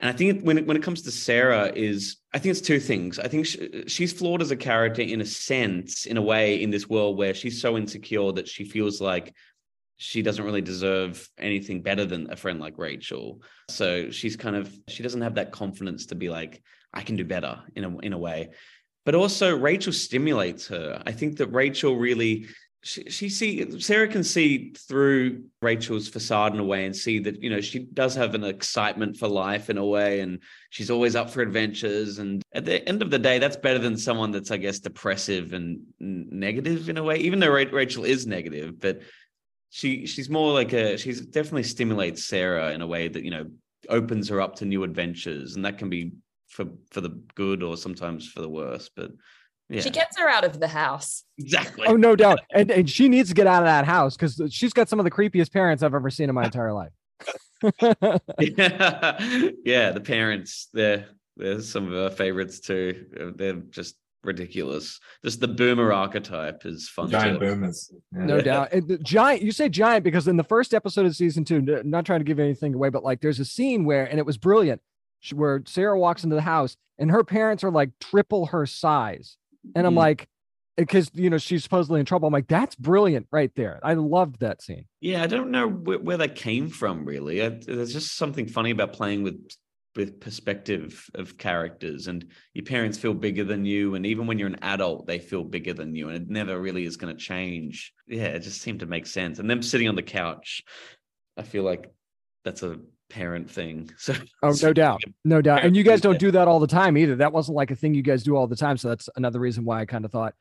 [0.00, 2.80] And I think when it, when it comes to Sarah is I think it's two
[2.80, 3.20] things.
[3.20, 6.70] I think she, she's flawed as a character in a sense, in a way, in
[6.70, 9.32] this world where she's so insecure that she feels like
[10.02, 13.40] she doesn't really deserve anything better than a friend like Rachel.
[13.70, 16.60] So she's kind of she doesn't have that confidence to be like
[16.92, 18.50] I can do better in a in a way.
[19.04, 21.00] But also Rachel stimulates her.
[21.06, 22.46] I think that Rachel really
[22.82, 27.40] she, she see Sarah can see through Rachel's facade in a way and see that
[27.40, 31.14] you know she does have an excitement for life in a way and she's always
[31.14, 34.50] up for adventures and at the end of the day that's better than someone that's
[34.50, 39.02] I guess depressive and negative in a way even though Ra- Rachel is negative but
[39.74, 43.46] she she's more like a she's definitely stimulates Sarah in a way that you know
[43.88, 46.12] opens her up to new adventures and that can be
[46.48, 49.10] for for the good or sometimes for the worse but
[49.70, 51.24] yeah She gets her out of the house.
[51.38, 52.40] exactly Oh, no doubt.
[52.52, 55.04] And and she needs to get out of that house because she's got some of
[55.04, 56.92] the creepiest parents I've ever seen in my entire life.
[57.80, 58.18] yeah,
[59.64, 61.06] yeah the parents they're
[61.38, 63.06] they're some of our favorites too
[63.36, 67.46] they're just ridiculous just the boomer archetype is fun giant too.
[67.46, 67.92] boomers.
[68.12, 68.24] Yeah.
[68.24, 68.72] No doubt.
[68.72, 72.04] And the giant, you say giant because in the first episode of season two, not
[72.06, 74.80] trying to give anything away, but like there's a scene where, and it was brilliant,
[75.34, 79.36] where Sarah walks into the house and her parents are like triple her size.
[79.74, 79.98] And I'm Mhm.
[79.98, 80.28] like,
[80.76, 82.26] because, you know, she's supposedly in trouble.
[82.28, 83.78] I'm like, that's brilliant right there.
[83.82, 84.86] I loved that scene.
[85.00, 87.04] Yeah, I don't know where, where that came from.
[87.04, 89.38] Really, I, there's just something funny about playing with
[89.94, 94.48] with perspective of characters, and your parents feel bigger than you, and even when you're
[94.48, 97.92] an adult, they feel bigger than you, and it never really is going to change.
[98.06, 99.38] Yeah, it just seemed to make sense.
[99.38, 100.62] And them sitting on the couch,
[101.36, 101.92] I feel like
[102.44, 102.78] that's a
[103.10, 103.90] parent thing.
[103.98, 105.02] So, Oh, no doubt.
[105.24, 105.64] No doubt.
[105.64, 107.16] And you guys don't do that all the time either.
[107.16, 108.76] That wasn't like a thing you guys do all the time.
[108.76, 110.34] So that's another reason why I kind of thought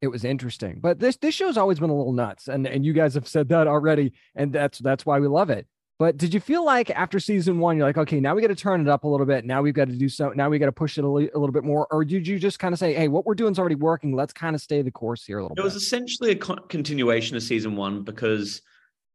[0.00, 0.80] it was interesting.
[0.80, 2.48] But this this show's always been a little nuts.
[2.48, 4.14] And and you guys have said that already.
[4.34, 5.66] And that's that's why we love it.
[5.98, 8.56] But did you feel like after season one, you're like, okay, now we got to
[8.56, 9.44] turn it up a little bit.
[9.44, 10.30] Now we've got to do so.
[10.30, 11.86] Now we got to push it a, li- a little bit more.
[11.92, 14.12] Or did you just kind of say, hey, what we're doing is already working.
[14.12, 15.60] Let's kind of stay the course here a little bit.
[15.60, 18.60] It was essentially a con- continuation of season one because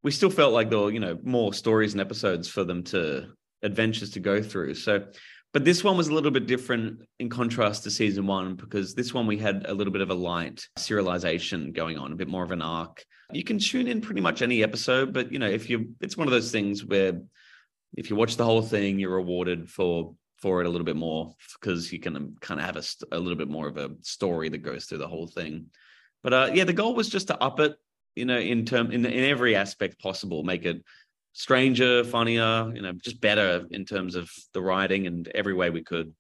[0.04, 3.28] we still felt like there were, you know, more stories and episodes for them to
[3.62, 4.76] adventures to go through.
[4.76, 5.06] So,
[5.52, 9.14] but this one was a little bit different in contrast to season one because this
[9.14, 12.44] one we had a little bit of a light serialization going on, a bit more
[12.44, 13.04] of an arc.
[13.32, 16.28] You can tune in pretty much any episode, but you know, if you, it's one
[16.28, 17.22] of those things where
[17.96, 21.36] if you watch the whole thing, you're rewarded for for it a little bit more
[21.60, 24.60] because you can kind of have a, a little bit more of a story that
[24.60, 25.66] goes through the whole thing.
[26.24, 27.76] But uh, yeah, the goal was just to up it,
[28.16, 30.84] you know, in term in in every aspect possible, make it
[31.34, 35.84] stranger, funnier, you know, just better in terms of the writing and every way we
[35.84, 36.14] could.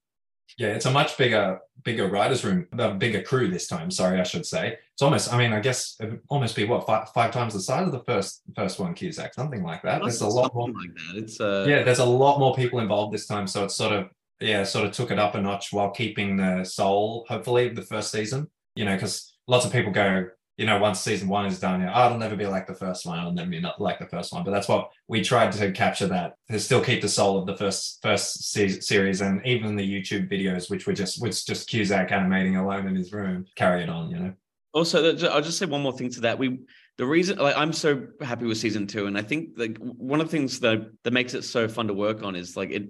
[0.57, 3.91] Yeah, it's a much bigger, bigger writers' room, a bigger crew this time.
[3.91, 4.77] Sorry, I should say.
[4.93, 5.31] It's almost.
[5.31, 8.03] I mean, I guess it almost be what five, five times the size of the
[8.03, 10.01] first first one, Cusack, something like that.
[10.01, 11.17] There's a lot more like that.
[11.17, 14.09] It's uh, yeah, there's a lot more people involved this time, so it's sort of
[14.39, 17.25] yeah, sort of took it up a notch while keeping the soul.
[17.29, 18.47] Hopefully, the first season.
[18.75, 20.27] You know, because lots of people go,
[20.59, 22.75] you know, once season one is done, you know, oh, it'll never be like the
[22.75, 23.17] first one.
[23.17, 24.43] It'll never be not like the first one.
[24.43, 27.55] But that's what we tried to capture that to still keep the soul of the
[27.55, 32.11] first first se- series and even the YouTube videos, which were just was just Cusack
[32.11, 34.11] animating alone in his room, carry it on.
[34.11, 34.33] You know.
[34.73, 36.37] Also, I'll just say one more thing to that.
[36.37, 36.59] We
[36.97, 40.27] the reason like I'm so happy with season two, and I think like one of
[40.27, 42.89] the things that that makes it so fun to work on is like it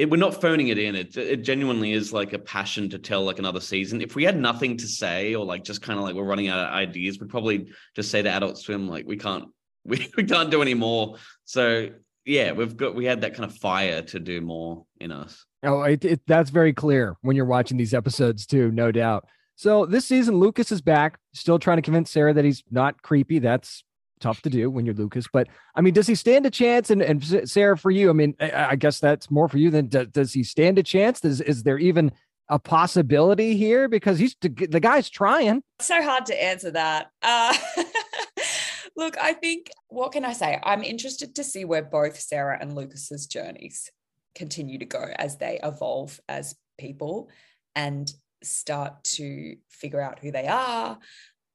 [0.00, 0.94] it, we're not phoning it in.
[0.94, 4.00] It, it genuinely is like a passion to tell like another season.
[4.00, 6.58] If we had nothing to say or like just kind of like we're running out
[6.58, 9.44] of ideas, we'd probably just say to Adult Swim like we can't
[9.84, 11.16] we, we can't do any more.
[11.44, 11.90] So
[12.24, 15.44] yeah, we've got we had that kind of fire to do more in us.
[15.62, 19.26] Oh, it, it, that's very clear when you're watching these episodes too, no doubt.
[19.56, 23.38] So this season, Lucas is back, still trying to convince Sarah that he's not creepy.
[23.38, 23.84] That's
[24.20, 25.26] tough to do when you're Lucas.
[25.32, 26.90] But I mean, does he stand a chance?
[26.90, 30.06] And, and Sarah, for you, I mean, I, guess that's more for you than does,
[30.08, 31.20] does he stand a chance?
[31.20, 32.12] Does, is there even
[32.48, 33.88] a possibility here?
[33.88, 35.62] Because he's the guy's trying.
[35.80, 37.10] So hard to answer that.
[37.22, 37.54] Uh,
[38.96, 40.60] look, I think, what can I say?
[40.62, 43.90] I'm interested to see where both Sarah and Lucas's journeys
[44.34, 47.28] continue to go as they evolve as people
[47.74, 48.12] and
[48.42, 50.98] start to figure out who they are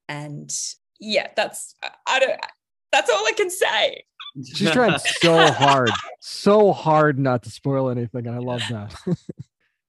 [0.07, 0.55] and
[0.99, 1.75] yeah, that's
[2.07, 2.39] I don't
[2.91, 4.03] that's all I can say.
[4.43, 8.27] She's trying so hard, so hard not to spoil anything.
[8.27, 8.95] And I love that.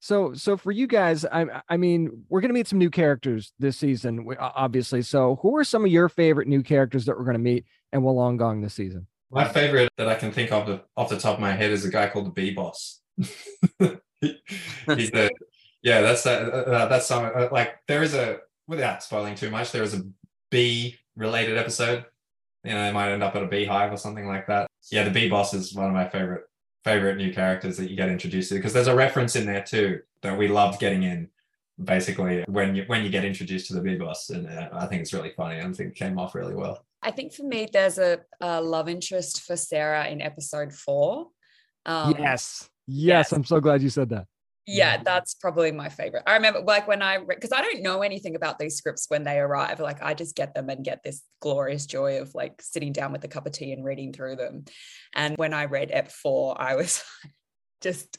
[0.01, 3.53] so, so for you guys, I, I mean, we're going to meet some new characters
[3.59, 5.03] this season, obviously.
[5.03, 8.03] So, who are some of your favorite new characters that we're going to meet and
[8.03, 9.07] Wollongong this season?
[9.31, 11.85] My favorite that I can think of the, off the top of my head is
[11.85, 13.01] a guy called the Bee Boss.
[13.19, 15.31] He's the
[15.83, 16.43] yeah, that's that.
[16.43, 19.73] Uh, that's some uh, like there is a without spoiling too much.
[19.73, 20.03] There is a
[20.51, 22.05] bee related episode.
[22.65, 24.67] You know, they might end up at a beehive or something like that.
[24.91, 26.45] Yeah, the bee boss is one of my favorite
[26.85, 30.01] favorite new characters that you get introduced to because there's a reference in there too
[30.23, 31.29] that we loved getting in
[31.83, 35.03] basically when you when you get introduced to the bee boss and uh, i think
[35.03, 35.59] it's really funny.
[35.59, 36.85] I think it came off really well.
[37.03, 41.29] I think for me there's a, a love interest for sarah in episode four.
[41.85, 42.69] Um, yes.
[42.87, 44.27] Yes i'm so glad you said that
[44.67, 46.23] yeah that's probably my favorite.
[46.27, 49.39] I remember like when i because i don't know anything about these scripts when they
[49.39, 53.13] arrive like i just get them and get this glorious joy of like sitting down
[53.13, 54.65] with a cup of tea and reading through them.
[55.15, 57.03] And when i read ep 4 i was
[57.81, 58.19] just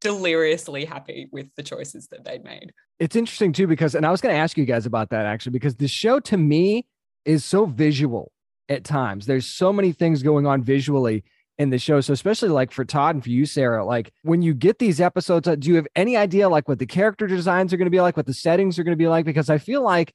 [0.00, 2.72] deliriously happy with the choices that they'd made.
[3.00, 5.52] It's interesting too because and i was going to ask you guys about that actually
[5.52, 6.86] because the show to me
[7.24, 8.32] is so visual
[8.68, 9.26] at times.
[9.26, 11.24] There's so many things going on visually
[11.58, 12.00] in the show.
[12.00, 15.48] So especially like for Todd and for you, Sarah, like when you get these episodes,
[15.48, 18.00] uh, do you have any idea like what the character designs are going to be
[18.00, 19.24] like, what the settings are going to be like?
[19.24, 20.14] Because I feel like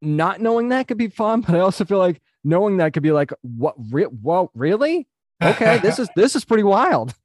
[0.00, 3.12] not knowing that could be fun, but I also feel like knowing that could be
[3.12, 3.74] like, what?
[3.90, 5.06] Re- well, really?
[5.42, 7.14] Okay, this is this is pretty wild.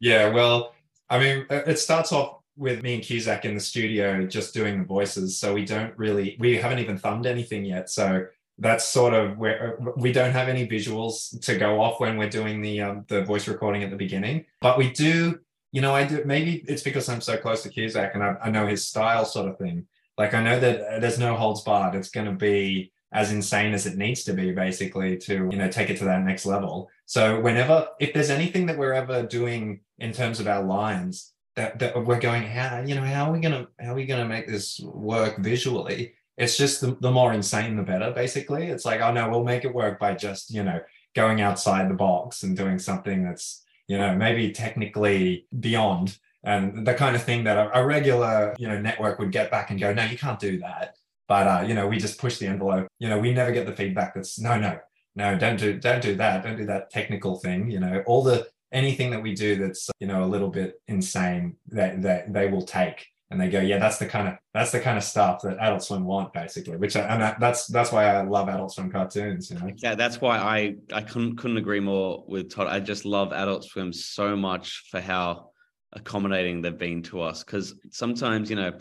[0.00, 0.74] Yeah, well,
[1.10, 4.78] I mean, uh, it starts off with me and Cusack in the studio just doing
[4.78, 7.90] the voices, so we don't really we haven't even thumbed anything yet.
[7.90, 8.24] So
[8.58, 12.60] that's sort of where we don't have any visuals to go off when we're doing
[12.60, 15.38] the um, the voice recording at the beginning but we do
[15.72, 18.50] you know i do maybe it's because i'm so close to cusack and i, I
[18.50, 19.86] know his style sort of thing.
[20.16, 21.94] Like i know that there's no holds barred.
[21.94, 25.68] It's going to be as insane as it needs to be basically to you know
[25.68, 26.90] take it to that next level.
[27.06, 31.78] So whenever if there's anything that we're ever doing in terms of our lines that,
[31.78, 34.46] that we're going how you know how are we to how are we to make
[34.46, 38.68] this work visually it's just the, the more insane the better basically.
[38.68, 40.80] It's like oh no we'll make it work by just you know
[41.14, 46.18] going outside the box and doing something that's you know maybe technically beyond.
[46.44, 49.70] And the kind of thing that a, a regular you know network would get back
[49.70, 50.96] and go no you can't do that.
[51.26, 52.86] But uh, you know we just push the envelope.
[53.00, 54.78] You know we never get the feedback that's no no
[55.16, 56.44] no don't do don't do that.
[56.44, 57.68] Don't do that technical thing.
[57.68, 61.56] You know all the anything that we do that's you know a little bit insane
[61.68, 64.80] that, that they will take and they go, yeah, that's the kind of that's the
[64.80, 66.76] kind of stuff that Adult Swim want, basically.
[66.76, 69.50] Which I, and that, that's that's why I love Adult Swim cartoons.
[69.50, 72.68] You know, Yeah, that's why I I couldn't couldn't agree more with Todd.
[72.68, 75.50] I just love Adult Swim so much for how
[75.92, 77.44] accommodating they've been to us.
[77.44, 78.72] Because sometimes you know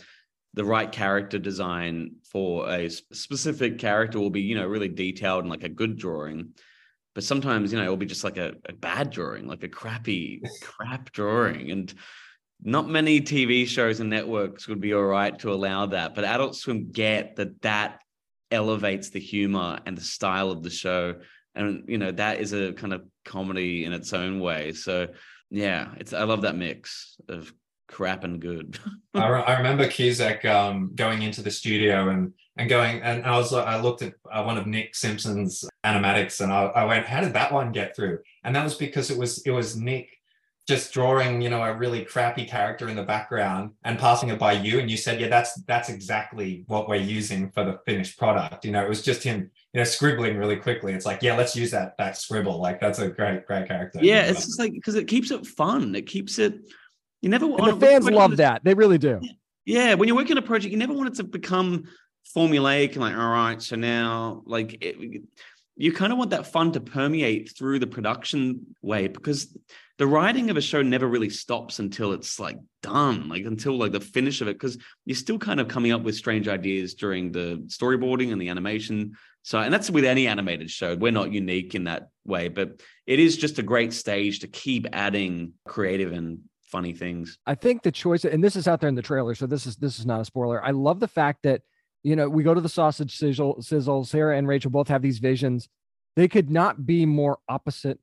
[0.53, 5.49] the right character design for a specific character will be you know really detailed and
[5.49, 6.53] like a good drawing,
[7.15, 10.41] but sometimes you know it'll be just like a, a bad drawing, like a crappy
[10.61, 11.93] crap drawing, and
[12.63, 16.15] not many TV shows and networks would be all right to allow that.
[16.15, 17.99] But Adult Swim get that that
[18.51, 21.15] elevates the humor and the style of the show
[21.57, 25.07] and you know that is a kind of comedy in its own way so
[25.49, 27.51] yeah it's i love that mix of
[27.87, 28.79] crap and good
[29.13, 33.37] I, re- I remember Cusack um, going into the studio and and going and I
[33.37, 37.21] was I looked at uh, one of Nick Simpson's animatics and I, I went, how
[37.21, 38.19] did that one get through?
[38.43, 40.09] And that was because it was it was Nick
[40.67, 44.51] just drawing you know a really crappy character in the background and passing it by
[44.51, 48.65] you and you said yeah that's that's exactly what we're using for the finished product.
[48.65, 50.93] You know it was just him you know scribbling really quickly.
[50.93, 52.59] It's like yeah let's use that that scribble.
[52.59, 53.99] Like that's a great great character.
[54.01, 55.95] Yeah it's just like because it keeps it fun.
[55.95, 56.59] It keeps it
[57.21, 58.63] you never want the fans love that.
[58.63, 59.19] They really do.
[59.65, 61.85] Yeah, when you're working on a project, you never want it to become
[62.35, 65.23] formulaic and like, all right, so now like it,
[65.75, 69.55] you kind of want that fun to permeate through the production way because
[69.97, 73.91] the writing of a show never really stops until it's like done, like until like
[73.91, 77.31] the finish of it, because you're still kind of coming up with strange ideas during
[77.31, 79.13] the storyboarding and the animation.
[79.41, 80.95] So, and that's with any animated show.
[80.95, 84.85] We're not unique in that way, but it is just a great stage to keep
[84.93, 87.39] adding creative and funny things.
[87.47, 89.77] I think the choice, and this is out there in the trailer, so this is
[89.77, 90.63] this is not a spoiler.
[90.63, 91.61] I love the fact that
[92.03, 93.63] you know we go to the sausage sizzle.
[93.63, 94.05] Sizzle.
[94.05, 95.69] Sarah and Rachel both have these visions.
[96.15, 97.99] They could not be more opposite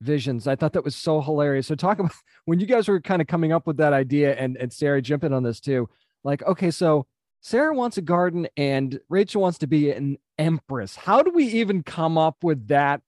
[0.00, 0.46] visions.
[0.46, 1.66] I thought that was so hilarious.
[1.66, 2.12] So talk about
[2.44, 5.32] when you guys were kind of coming up with that idea, and and Sarah jumping
[5.32, 5.88] on this too.
[6.24, 7.06] Like, okay, so
[7.40, 10.96] Sarah wants a garden, and Rachel wants to be an empress.
[10.96, 13.00] How do we even come up with that?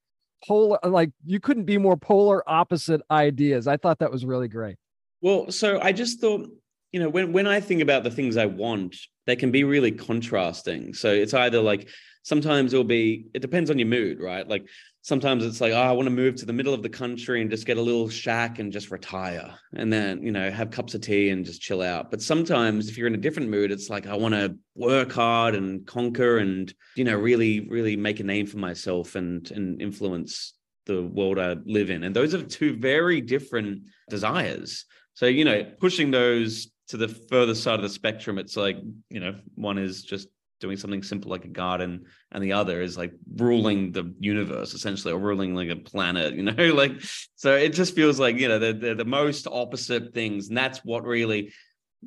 [0.47, 3.67] Polar, like you couldn't be more polar opposite ideas.
[3.67, 4.77] I thought that was really great.
[5.21, 6.49] Well, so I just thought,
[6.93, 9.93] you know, when when I think about the things I want, they can be really
[9.93, 10.95] contrasting.
[10.95, 11.89] So it's either like
[12.23, 14.49] sometimes it'll be it depends on your mood, right?
[14.49, 14.67] Like
[15.03, 17.51] sometimes it's like, oh, I want to move to the middle of the country and
[17.51, 21.01] just get a little shack and just retire and then, you know, have cups of
[21.01, 22.11] tea and just chill out.
[22.11, 25.55] But sometimes if you're in a different mood, it's like I want to work hard
[25.55, 30.55] and conquer and, you know, really, really make a name for myself and and influence
[30.87, 32.05] the world I live in.
[32.05, 34.85] And those are two very different desires.
[35.15, 38.77] So, you know, pushing those to the further side of the spectrum, it's like,
[39.09, 40.29] you know, one is just
[40.61, 45.13] doing something simple like a garden, and the other is like ruling the universe essentially,
[45.13, 46.93] or ruling like a planet, you know, like
[47.37, 50.49] so it just feels like, you know, they're, they're the most opposite things.
[50.49, 51.53] And that's what really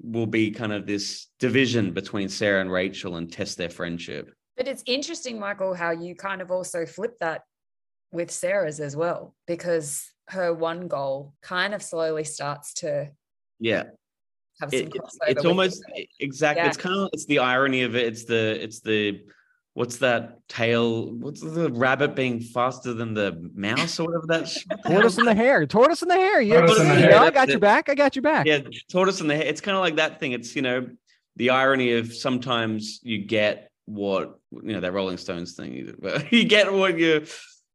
[0.02, 4.34] will be kind of this division between Sarah and Rachel and test their friendship.
[4.58, 7.42] But it's interesting, Michael, how you kind of also flip that
[8.12, 13.10] with Sarah's as well, because her one goal kind of slowly starts to
[13.60, 13.84] Yeah.
[14.62, 15.18] Have It- it- crossover.
[15.28, 16.10] it's almost it.
[16.20, 16.68] exactly Yeah.
[16.70, 19.22] it's kind of it's the irony of it it's the it's the
[19.74, 25.18] what's that tail what's the rabbit being faster than the mouse or whatever that's Tortoise
[25.18, 25.66] in the hare.
[25.66, 26.40] Tortoise in the hare.
[26.42, 27.54] Yeah, Tortoise in the you know, I got it.
[27.54, 27.90] your back.
[27.90, 28.46] I got your back.
[28.46, 28.60] yeah
[28.92, 30.88] tortoise in the hare it's kind of like that thing it's you know
[31.38, 35.74] the irony of sometimes you get what you know that rolling stones thing
[36.32, 37.26] you get what you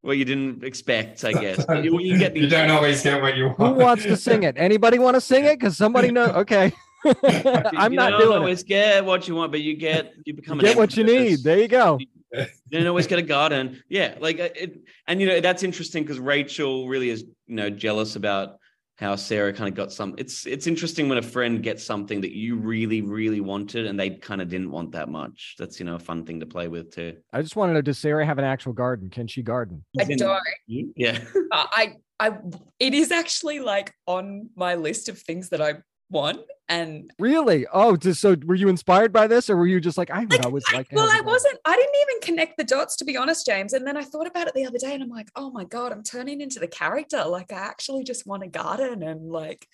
[0.08, 3.36] what you didn't expect i guess you, you get the you don't always get what
[3.36, 3.58] you want.
[3.58, 4.56] Who wants to sing it?
[4.58, 5.58] Anybody want to sing it?
[5.58, 6.26] Because somebody know.
[6.42, 6.72] Okay,
[7.04, 10.58] I'm you not don't doing always get what you want but you get you become
[10.58, 10.64] it.
[10.64, 11.44] an Get what you need.
[11.44, 11.98] There you go.
[12.32, 13.82] you don't always get a garden.
[13.88, 17.68] Yeah, like uh, it, and you know that's interesting because Rachel really is you know
[17.70, 18.58] jealous about
[18.98, 20.14] how Sarah kind of got some.
[20.18, 24.10] It's it's interesting when a friend gets something that you really really wanted and they
[24.10, 25.54] kind of didn't want that much.
[25.58, 27.16] That's you know a fun thing to play with too.
[27.32, 29.08] I just want to know: Does Sarah have an actual garden?
[29.08, 29.84] Can she garden?
[29.98, 30.42] I don't.
[30.66, 31.18] Yeah.
[31.50, 32.32] Uh, I, I,
[32.78, 35.74] it is actually like on my list of things that I
[36.10, 36.40] want.
[36.70, 37.66] And Really?
[37.72, 40.44] Oh, just, so were you inspired by this, or were you just like, I would
[40.44, 40.88] always like?
[40.90, 43.72] to well, I garden." wasn't, I didn't even connect the dots to be honest, James.
[43.72, 45.92] And then I thought about it the other day and I'm like, oh my God,
[45.92, 47.24] I'm turning into the character.
[47.24, 49.66] Like I actually just want a garden and like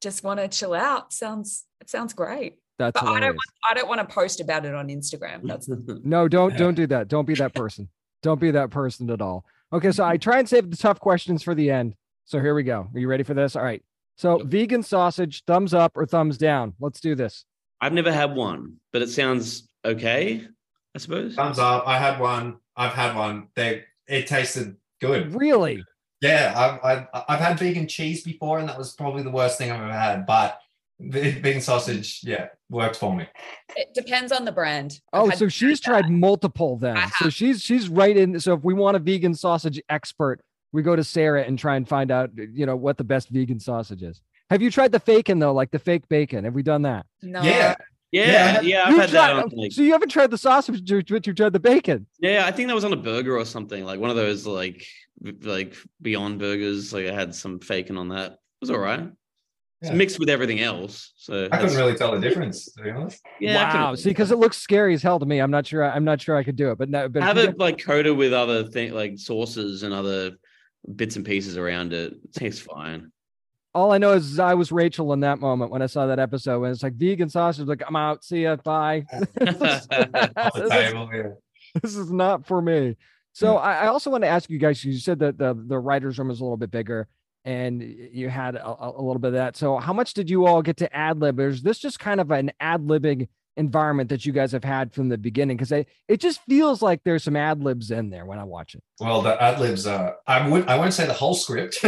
[0.00, 1.12] just want to chill out.
[1.12, 2.58] Sounds, it sounds great.
[2.78, 5.40] That's but I don't want, I don't want to post about it on Instagram.
[5.44, 5.68] That's
[6.04, 7.08] No, don't don't do that.
[7.08, 7.90] Don't be that person.
[8.22, 9.44] Don't be that person at all.
[9.72, 11.94] Okay, so I try and save the tough questions for the end.
[12.24, 12.88] So here we go.
[12.92, 13.54] Are you ready for this?
[13.54, 13.82] All right.
[14.20, 16.74] So vegan sausage, thumbs up or thumbs down?
[16.78, 17.46] Let's do this.
[17.80, 20.46] I've never had one, but it sounds okay.
[20.94, 21.34] I suppose.
[21.34, 21.84] Thumbs up.
[21.88, 22.58] I had one.
[22.76, 23.48] I've had one.
[23.56, 25.34] They it tasted good.
[25.34, 25.82] Really?
[26.20, 29.70] Yeah, I've, I've I've had vegan cheese before, and that was probably the worst thing
[29.70, 30.26] I've ever had.
[30.26, 30.60] But
[31.00, 33.26] vegan sausage, yeah, worked for me.
[33.74, 35.00] It depends on the brand.
[35.14, 36.98] I've Oh, so she's tried multiple then.
[37.20, 38.38] So she's she's right in.
[38.38, 40.42] So if we want a vegan sausage expert,
[40.72, 43.60] we go to Sarah and try and find out, you know, what the best vegan
[43.60, 44.20] sausage is.
[44.50, 46.44] Have you tried the faking though, like the fake bacon?
[46.44, 47.06] Have we done that?
[47.22, 47.42] No.
[47.42, 47.74] Yeah.
[48.12, 50.82] Yeah, yeah, I've You've had that tried- on like so you haven't tried the sausage,
[51.08, 52.08] but you tried the bacon.
[52.18, 54.84] Yeah, I think that was on a burger or something, like one of those like
[55.42, 56.92] like Beyond Burgers.
[56.92, 58.32] Like I had some bacon on that.
[58.32, 59.08] It was all right.
[59.80, 59.96] It's Yeah.
[59.96, 61.12] mixed with everything else.
[61.18, 63.22] So I couldn't really tell the difference, to be honest.
[63.38, 63.94] Yeah, wow.
[63.94, 65.38] See, because it looks scary as hell to me.
[65.38, 65.84] I'm not sure.
[65.88, 66.78] I'm not sure I could do it.
[66.78, 70.32] But no, but have it like coated with other thing like sauces and other
[70.96, 72.12] bits and pieces around it.
[72.12, 73.10] It tastes fine.
[73.74, 76.60] all I know is I was Rachel in that moment when I saw that episode.
[76.60, 78.24] When it's like vegan sausage, like I'm out.
[78.24, 78.56] See ya.
[78.56, 79.04] Bye.
[79.12, 81.22] Off the table, yeah.
[81.82, 82.96] this is not for me.
[83.32, 84.84] So I, I also want to ask you guys.
[84.84, 87.06] You said that the the writers' room is a little bit bigger,
[87.44, 89.56] and you had a, a a little bit of that.
[89.56, 91.38] So how much did you all get to ad lib?
[91.38, 93.28] Is this just kind of an ad libbing
[93.60, 95.56] environment that you guys have had from the beginning?
[95.56, 98.82] Because it just feels like there's some ad libs in there when I watch it.
[98.98, 100.16] Well, the ad libs are.
[100.26, 100.66] I would.
[100.66, 101.84] I won't say the whole script,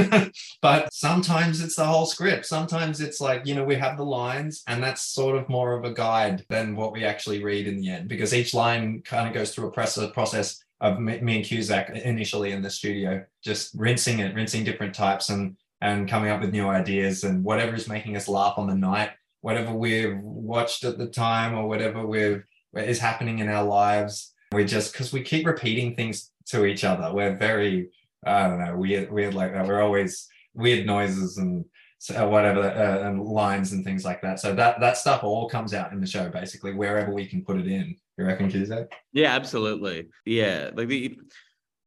[0.63, 2.47] but sometimes it's the whole script.
[2.47, 5.85] Sometimes it's like you know we have the lines, and that's sort of more of
[5.85, 9.35] a guide than what we actually read in the end, because each line kind of
[9.35, 13.73] goes through a press- process of me, me and Cusack initially in the studio, just
[13.75, 17.89] rinsing it, rinsing different types, and and coming up with new ideas and whatever is
[17.89, 19.11] making us laugh on the night,
[19.43, 22.43] whatever we've watched at the time, or whatever we've
[22.75, 24.33] is happening in our lives.
[24.53, 27.13] We just because we keep repeating things to each other.
[27.13, 27.91] We're very,
[28.25, 29.67] I don't know, weird, weird like that.
[29.67, 31.65] We're always weird noises and
[31.99, 34.41] so- whatever, uh, and lines and things like that.
[34.41, 37.59] So that that stuff all comes out in the show, basically, wherever we can put
[37.59, 37.97] it in.
[38.19, 38.93] You reckon, Cusack?
[39.13, 40.09] Yeah, absolutely.
[40.27, 41.19] Yeah, like the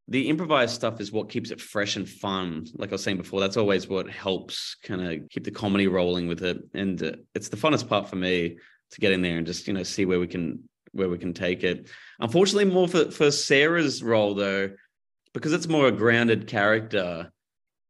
[0.07, 2.67] the improvised stuff is what keeps it fresh and fun.
[2.75, 6.27] Like I was saying before, that's always what helps kind of keep the comedy rolling
[6.27, 8.57] with it, and uh, it's the funnest part for me
[8.91, 11.33] to get in there and just you know see where we can where we can
[11.33, 11.89] take it.
[12.19, 14.71] Unfortunately, more for for Sarah's role though,
[15.33, 17.31] because it's more a grounded character,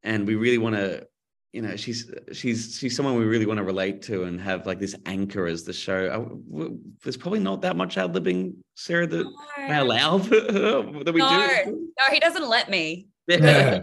[0.03, 1.07] and we really want to.
[1.55, 4.77] You know, she's she's she's someone we really want to relate to and have like
[4.77, 6.07] this anchor as the show.
[6.07, 9.25] I, w- there's probably not that much ad libbing, Sarah, that
[9.57, 11.71] I allow that we no, do.
[11.97, 13.07] no, he doesn't let me.
[13.29, 13.79] Yeah.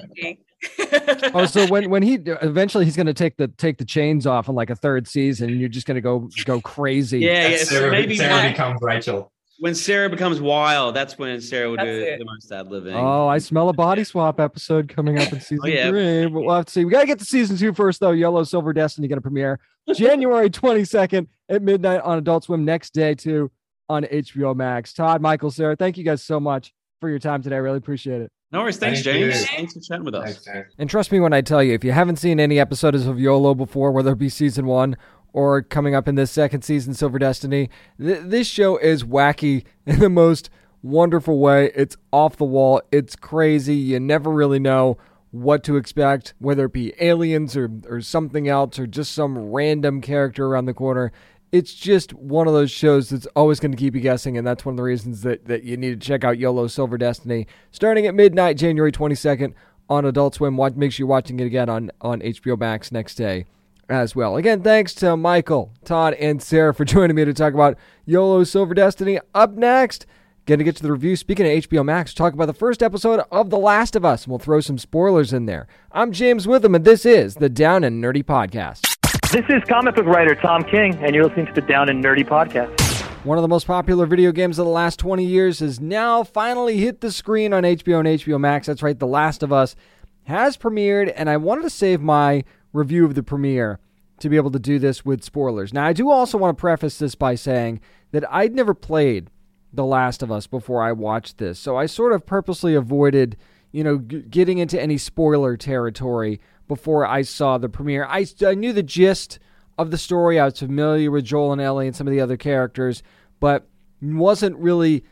[1.32, 4.50] oh, so when when he eventually he's going to take the take the chains off
[4.50, 7.20] in like a third season, and you're just going to go go crazy.
[7.20, 7.48] Yeah, yeah.
[7.48, 9.31] That's So Sarah, maybe Sarah becomes Rachel.
[9.62, 12.18] When Sarah becomes wild, that's when Sarah will That's do it.
[12.18, 12.94] the most ad libbing.
[13.00, 15.88] Oh, I smell a body swap episode coming up in season oh, yeah.
[15.88, 16.26] three.
[16.26, 16.84] But we'll have to see.
[16.84, 18.10] We got to get to season two first, though.
[18.10, 19.60] YOLO Silver Destiny going to premiere
[19.94, 22.64] January 22nd at midnight on Adult Swim.
[22.64, 23.52] Next day, too,
[23.88, 24.92] on HBO Max.
[24.94, 27.54] Todd, Michael, Sarah, thank you guys so much for your time today.
[27.54, 28.32] I really appreciate it.
[28.50, 28.78] no worries.
[28.78, 29.30] Thanks, Thank you.
[29.30, 29.46] James.
[29.46, 30.38] Thanks for chatting with us.
[30.44, 33.20] Thanks, And trust me when I tell you, if you haven't seen any episodes of
[33.20, 34.96] YOLO before, whether it be season one
[35.32, 37.70] or coming up in this second season, Silver Destiny,
[38.00, 40.50] th- this show is wacky in the most
[40.82, 41.70] wonderful way.
[41.74, 43.76] It's off the wall, it's crazy.
[43.76, 44.98] You never really know
[45.30, 50.00] what to expect, whether it be aliens or, or something else or just some random
[50.00, 51.10] character around the corner.
[51.50, 54.64] It's just one of those shows that's always going to keep you guessing, and that's
[54.64, 58.06] one of the reasons that, that you need to check out YOLO Silver Destiny starting
[58.06, 59.52] at midnight, January 22nd
[59.88, 60.56] on Adult Swim.
[60.56, 63.46] Watch, make sure you're watching it again on, on HBO Max next day
[63.88, 64.36] as well.
[64.36, 68.74] Again, thanks to Michael, Todd, and Sarah for joining me to talk about YOLO Silver
[68.74, 69.18] Destiny.
[69.34, 70.06] Up next,
[70.46, 71.16] going to get to the review.
[71.16, 74.38] Speaking of HBO Max, talk about the first episode of The Last of Us, we'll
[74.38, 75.66] throw some spoilers in there.
[75.92, 78.88] I'm James Witham, and this is the Down and Nerdy Podcast.
[79.30, 82.26] This is comic book writer Tom King, and you're listening to the Down and Nerdy
[82.26, 82.80] podcast.
[83.24, 86.78] One of the most popular video games of the last 20 years has now finally
[86.78, 88.66] hit the screen on HBO and HBO Max.
[88.66, 89.76] That's right, The Last of Us
[90.24, 93.78] has premiered, and I wanted to save my review of the premiere
[94.20, 95.72] to be able to do this with spoilers.
[95.72, 97.80] Now, I do also want to preface this by saying
[98.12, 99.30] that I'd never played
[99.72, 103.36] The Last of Us before I watched this, so I sort of purposely avoided,
[103.72, 108.04] you know, g- getting into any spoiler territory before I saw the premiere.
[108.04, 109.38] I, I knew the gist
[109.76, 110.38] of the story.
[110.38, 113.02] I was familiar with Joel and Ellie and some of the other characters,
[113.40, 113.66] but
[114.00, 115.04] wasn't really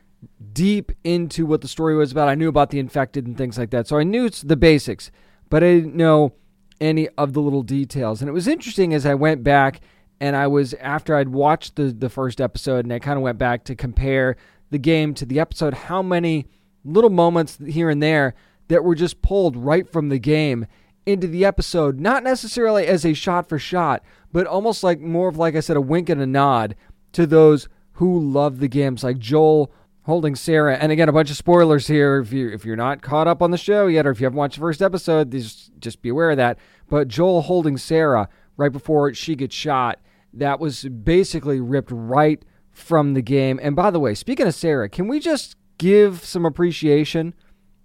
[0.52, 2.28] deep into what the story was about.
[2.28, 3.88] I knew about the infected and things like that.
[3.88, 5.10] So I knew the basics,
[5.48, 6.34] but I didn't know
[6.80, 8.20] any of the little details.
[8.20, 9.80] And it was interesting as I went back
[10.20, 13.38] and I was after I'd watched the the first episode and I kind of went
[13.38, 14.36] back to compare
[14.70, 16.46] the game to the episode how many
[16.84, 18.34] little moments here and there
[18.68, 20.66] that were just pulled right from the game
[21.06, 24.02] into the episode, not necessarily as a shot for shot,
[24.32, 26.76] but almost like more of like I said a wink and a nod
[27.12, 29.72] to those who love the games like Joel
[30.10, 30.76] holding Sarah.
[30.76, 33.52] And again, a bunch of spoilers here if you if you're not caught up on
[33.52, 36.32] the show yet, or if you haven't watched the first episode, just just be aware
[36.32, 36.58] of that.
[36.88, 40.00] But Joel holding Sarah right before she gets shot,
[40.34, 43.60] that was basically ripped right from the game.
[43.62, 47.32] And by the way, speaking of Sarah, can we just give some appreciation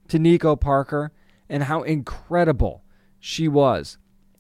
[0.08, 1.12] to Nico Parker
[1.48, 2.84] and how incredible
[3.20, 4.00] she was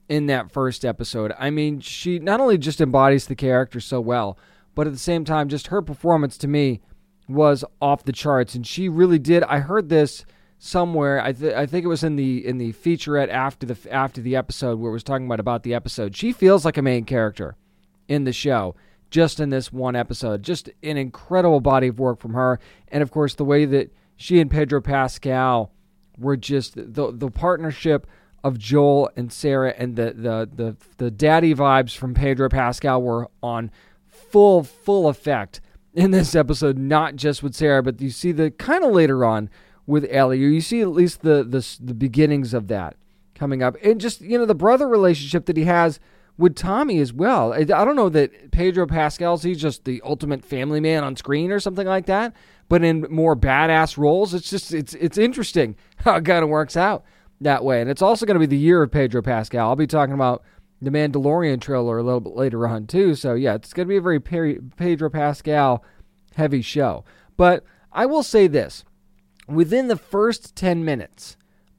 [0.09, 1.33] in that first episode?
[1.37, 4.39] I mean, she not only just embodies the character so well,
[4.73, 6.81] but at the same time, just her performance to me
[7.27, 8.55] was off the charts.
[8.55, 9.43] And she really did.
[9.43, 10.25] I heard this
[10.57, 11.21] somewhere.
[11.21, 14.35] I, th- I think it was in the in the featurette after the after the
[14.35, 16.15] episode where it was talking about about the episode.
[16.15, 17.55] She feels like a main character
[18.07, 18.75] in the show
[19.09, 20.43] just in this one episode.
[20.43, 24.39] Just an incredible body of work from her, and of course the way that she
[24.39, 25.71] and Pedro Pascal
[26.17, 28.07] were just the the partnership
[28.43, 33.29] of Joel and Sarah and the the the, the daddy vibes from Pedro Pascal were
[33.41, 33.71] on
[34.07, 35.61] full full effect
[35.95, 36.77] in this episode.
[36.77, 39.49] Not just with Sarah, but you see the kind of later on
[39.87, 42.95] with Ellie, you see at least the the the beginnings of that
[43.33, 45.99] coming up, and just you know the brother relationship that he has
[46.37, 47.53] with Tommy as well.
[47.53, 51.59] I, don't know that Pedro Pascal's he's just the ultimate family man on screen or
[51.59, 52.33] something like that,
[52.67, 56.75] but in more badass roles, it's just it's it's interesting how it kind of works
[56.75, 57.05] out
[57.41, 57.81] that way.
[57.81, 59.69] And it's also going to be the year of Pedro Pascal.
[59.69, 60.43] I'll be talking about
[60.81, 63.15] the Mandalorian trailer a little bit later on too.
[63.15, 65.83] So yeah, it's going to be a very Pedro Pascal
[66.35, 67.03] heavy show.
[67.37, 68.83] But I will say this:
[69.47, 71.37] within the first ten minutes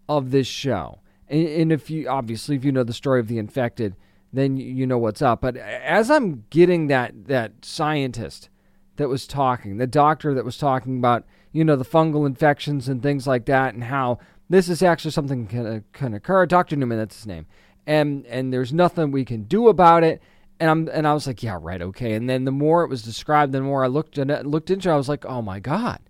[0.08, 3.96] of this show, and, if you obviously if you know the story of the infected
[4.32, 5.40] then you know what's up.
[5.40, 8.50] But as I'm getting that that scientist
[8.96, 13.02] that was talking, the doctor that was talking about, you know, the fungal infections and
[13.02, 14.18] things like that, and how
[14.48, 16.46] this is actually something can can occur.
[16.46, 17.46] Doctor Newman, that's his name,
[17.86, 20.22] and and there's nothing we can do about it.
[20.58, 22.14] And I'm and I was like, yeah, right, okay.
[22.14, 24.92] And then the more it was described, the more I looked and looked into, it,
[24.92, 26.00] I was like, oh my god,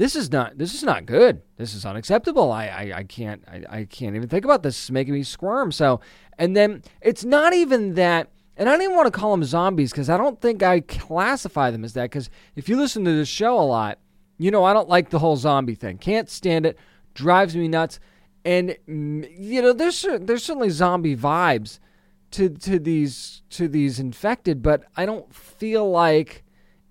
[0.00, 1.42] this is not this is not good.
[1.56, 2.52] This is unacceptable.
[2.52, 4.78] I I, I can't I, I can't even think about this.
[4.78, 5.72] It's making me squirm.
[5.72, 6.00] So
[6.38, 9.90] and then it's not even that and I don't even want to call them zombies
[9.90, 12.04] because I don't think I classify them as that.
[12.04, 13.98] Because if you listen to this show a lot,
[14.38, 15.98] you know I don't like the whole zombie thing.
[15.98, 16.78] Can't stand it.
[17.14, 18.00] Drives me nuts.
[18.44, 21.78] And mm, you know there's there's certainly zombie vibes
[22.32, 26.44] to to these to these infected, but I don't feel like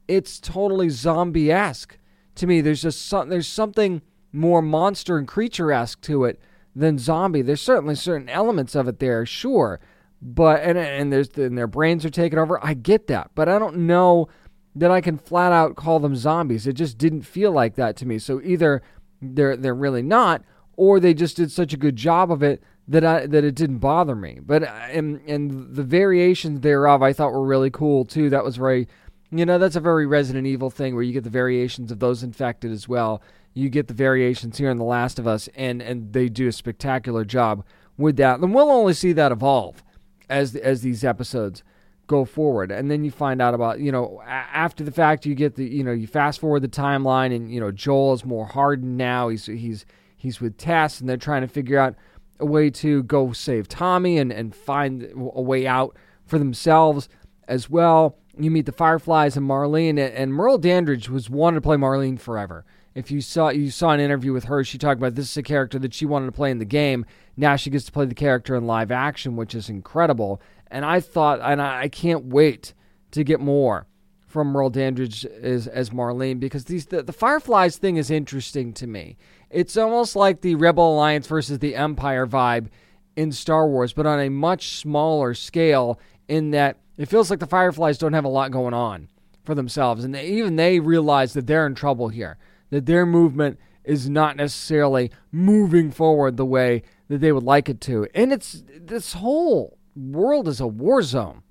[0.08, 1.98] it's totally zombie esque
[2.36, 2.62] to me.
[2.62, 6.40] There's just some, there's something more monster and creature esque to it
[6.76, 7.42] than zombie.
[7.42, 9.80] There's certainly certain elements of it there, sure,
[10.22, 12.64] but and and there's and their brains are taken over.
[12.64, 14.28] I get that, but I don't know
[14.76, 16.68] that I can flat out call them zombies.
[16.68, 18.20] It just didn't feel like that to me.
[18.20, 18.82] So either
[19.22, 20.44] they're they're really not,
[20.80, 23.80] or they just did such a good job of it that I that it didn't
[23.80, 24.40] bother me.
[24.42, 28.30] But uh, and and the variations thereof I thought were really cool too.
[28.30, 28.88] That was very
[29.32, 32.24] you know, that's a very Resident Evil thing where you get the variations of those
[32.24, 33.22] infected as well.
[33.54, 36.52] You get the variations here in The Last of Us, and, and they do a
[36.52, 37.64] spectacular job
[37.98, 38.40] with that.
[38.40, 39.84] And we'll only see that evolve
[40.30, 41.64] as as these episodes
[42.08, 42.72] go forward.
[42.72, 45.84] And then you find out about, you know, after the fact, you get the, you
[45.84, 49.30] know, you fast forward the timeline, and you know, Joel is more hardened now.
[49.30, 49.86] He's he's
[50.20, 51.96] he's with Tess, and they're trying to figure out
[52.40, 55.98] a way to go save Tommy and and find a way out
[56.28, 57.10] for themselves
[57.48, 61.78] as well you meet the Fireflies and Marlene, and Merle Dandridge was wanted to play
[61.78, 62.66] Marlene forever.
[62.96, 65.44] If you saw you saw an interview with her, she talked about this is a
[65.44, 67.06] character that she wanted to play in the game.
[67.38, 70.42] Now she gets to play the character in live action, which is incredible.
[70.68, 72.74] And I thought, and I, I can't wait
[73.12, 73.88] to get more
[74.30, 78.88] from Merle Dandridge as, as Marlene because these the, the Fireflies thing is interesting to
[78.88, 79.18] me.
[79.50, 82.68] It's almost like the Rebel Alliance versus the Empire vibe
[83.16, 86.00] in Star Wars, but on a much smaller scale.
[86.28, 89.10] In that it feels like the Fireflies don't have a lot going on
[89.44, 90.04] for themselves.
[90.04, 92.38] And they, even they realize that they're in trouble here,
[92.70, 97.82] that their movement is not necessarily moving forward the way that they would like it
[97.82, 98.08] to.
[98.14, 101.42] And it's this whole world is a war zone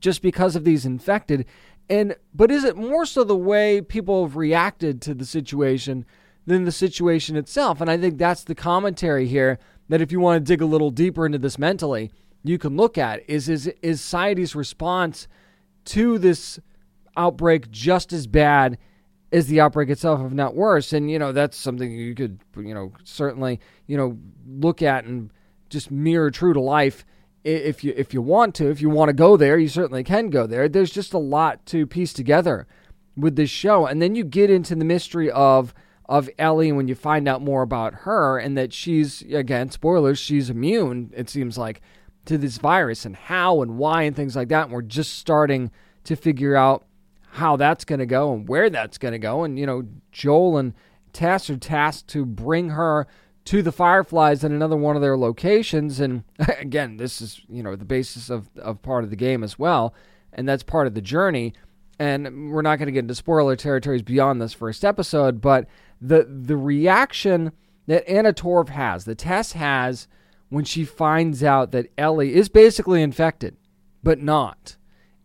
[0.00, 1.46] just because of these infected.
[1.88, 6.06] And but is it more so the way people have reacted to the situation
[6.46, 7.80] than the situation itself?
[7.80, 9.58] And I think that's the commentary here
[9.88, 12.10] that if you want to dig a little deeper into this mentally,
[12.42, 15.28] you can look at is is is society's response
[15.86, 16.58] to this
[17.16, 18.78] outbreak just as bad
[19.32, 20.92] as the outbreak itself, if not worse.
[20.92, 25.30] And you know that's something you could you know certainly you know look at and
[25.68, 27.04] just mirror true to life
[27.44, 28.70] if you if you want to.
[28.70, 30.68] If you want to go there, you certainly can go there.
[30.68, 32.66] There's just a lot to piece together
[33.16, 35.74] with this show, and then you get into the mystery of
[36.08, 40.50] of Ellie when you find out more about her and that she's again spoilers she's
[40.50, 41.80] immune it seems like
[42.24, 44.64] to this virus and how and why and things like that.
[44.64, 45.70] And we're just starting
[46.04, 46.84] to figure out
[47.32, 49.44] how that's going to go and where that's going to go.
[49.44, 50.74] And, you know, Joel and
[51.12, 53.06] Tess are tasked to bring her
[53.46, 56.00] to the Fireflies in another one of their locations.
[56.00, 56.24] And
[56.58, 59.94] again, this is, you know, the basis of, of part of the game as well.
[60.32, 61.52] and that's part of the journey.
[61.98, 65.66] And we're not going to get into spoiler territories beyond this first episode, but
[66.00, 67.52] the the reaction
[67.86, 70.08] that Anna Torv has, the Tess has
[70.48, 73.56] when she finds out that Ellie is basically infected,
[74.02, 74.76] but not.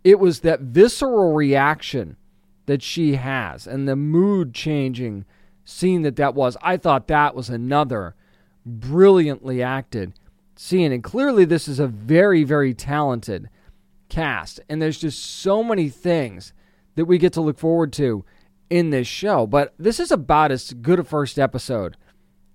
[0.04, 2.16] It was that visceral reaction
[2.66, 5.26] that she has and the mood changing
[5.68, 6.56] scene that that was.
[6.62, 8.16] I thought that was another
[8.66, 10.14] brilliantly acted
[10.56, 10.92] scene.
[10.92, 13.50] And clearly, this is a very, very talented
[14.10, 14.62] cast.
[14.70, 16.54] And there's just so many things
[16.96, 18.24] that we get to look forward to
[18.70, 19.46] in this show.
[19.46, 21.98] But this is about as good a first episode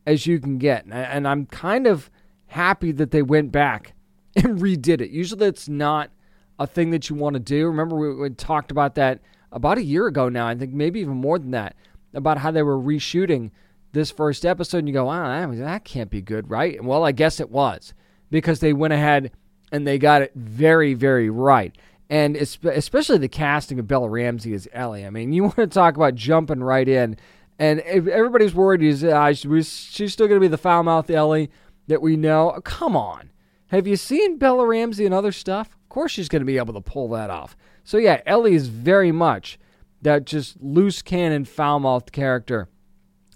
[0.06, 0.86] as you can get.
[0.90, 2.10] And I'm kind of
[2.46, 3.94] happy that they went back
[4.36, 5.10] and redid it.
[5.10, 6.10] Usually, it's not
[6.58, 7.66] a thing that you want to do.
[7.66, 10.48] Remember, we, we talked about that about a year ago now.
[10.48, 11.76] I think maybe even more than that
[12.14, 13.50] about how they were reshooting
[13.92, 14.78] this first episode.
[14.78, 16.82] And you go, wow, that can't be good, right?
[16.82, 17.94] Well, I guess it was
[18.30, 19.30] because they went ahead
[19.70, 21.76] and they got it very, very right.
[22.10, 25.06] And especially the casting of Bella Ramsey as Ellie.
[25.06, 27.16] I mean, you want to talk about jumping right in.
[27.58, 31.50] And everybody's worried is uh, she's still going to be the foul mouthed Ellie
[31.86, 32.60] that we know.
[32.64, 33.30] Come on.
[33.68, 35.68] Have you seen Bella Ramsey and other stuff?
[35.68, 37.56] Of course she's going to be able to pull that off.
[37.84, 39.58] So, yeah, Ellie is very much
[40.02, 42.68] that just loose cannon, foul mouthed character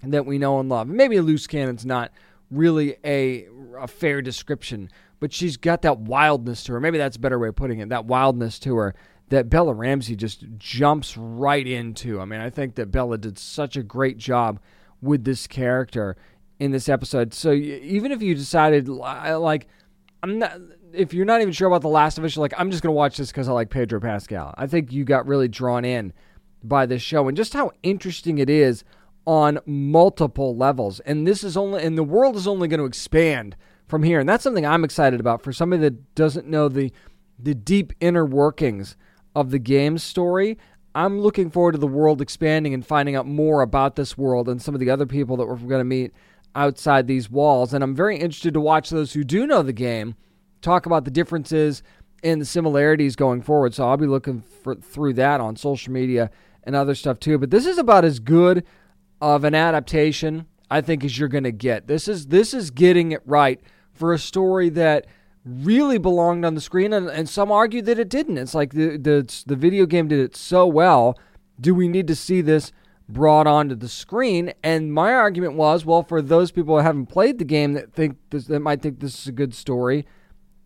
[0.03, 0.87] that we know and love.
[0.87, 2.11] Maybe loose cannon's not
[2.51, 3.47] really a,
[3.79, 4.89] a fair description,
[5.19, 6.79] but she's got that wildness to her.
[6.79, 7.89] Maybe that's a better way of putting it.
[7.89, 8.95] That wildness to her
[9.29, 12.21] that Bella Ramsey just jumps right into.
[12.21, 14.59] I mean, I think that Bella did such a great job
[15.01, 16.15] with this character
[16.59, 17.33] in this episode.
[17.33, 19.67] So even if you decided like
[20.23, 20.57] I'm not
[20.93, 22.93] if you're not even sure about the last of us, you're like I'm just going
[22.93, 24.53] to watch this cuz I like Pedro Pascal.
[24.57, 26.13] I think you got really drawn in
[26.67, 28.83] by this show and just how interesting it is
[29.25, 30.99] on multiple levels.
[31.01, 33.55] And this is only and the world is only going to expand
[33.87, 34.19] from here.
[34.19, 36.91] And that's something I'm excited about for somebody that doesn't know the
[37.37, 38.95] the deep inner workings
[39.35, 40.57] of the game story.
[40.95, 44.59] I'm looking forward to the world expanding and finding out more about this world and
[44.59, 46.11] some of the other people that we're going to meet
[46.55, 47.73] outside these walls.
[47.73, 50.15] And I'm very interested to watch those who do know the game
[50.61, 51.83] talk about the differences
[52.23, 53.75] and the similarities going forward.
[53.75, 56.31] So I'll be looking for, through that on social media
[56.67, 57.39] and other stuff too.
[57.39, 58.63] But this is about as good
[59.19, 61.87] of an adaptation I think as you're going to get.
[61.87, 63.59] This is this is getting it right
[63.93, 65.07] for a story that
[65.45, 68.37] really belonged on the screen, and, and some argue that it didn't.
[68.37, 71.17] It's like the, the the video game did it so well.
[71.59, 72.71] Do we need to see this
[73.09, 74.53] brought onto the screen?
[74.61, 78.17] And my argument was, well, for those people who haven't played the game that think
[78.29, 80.05] this, that might think this is a good story,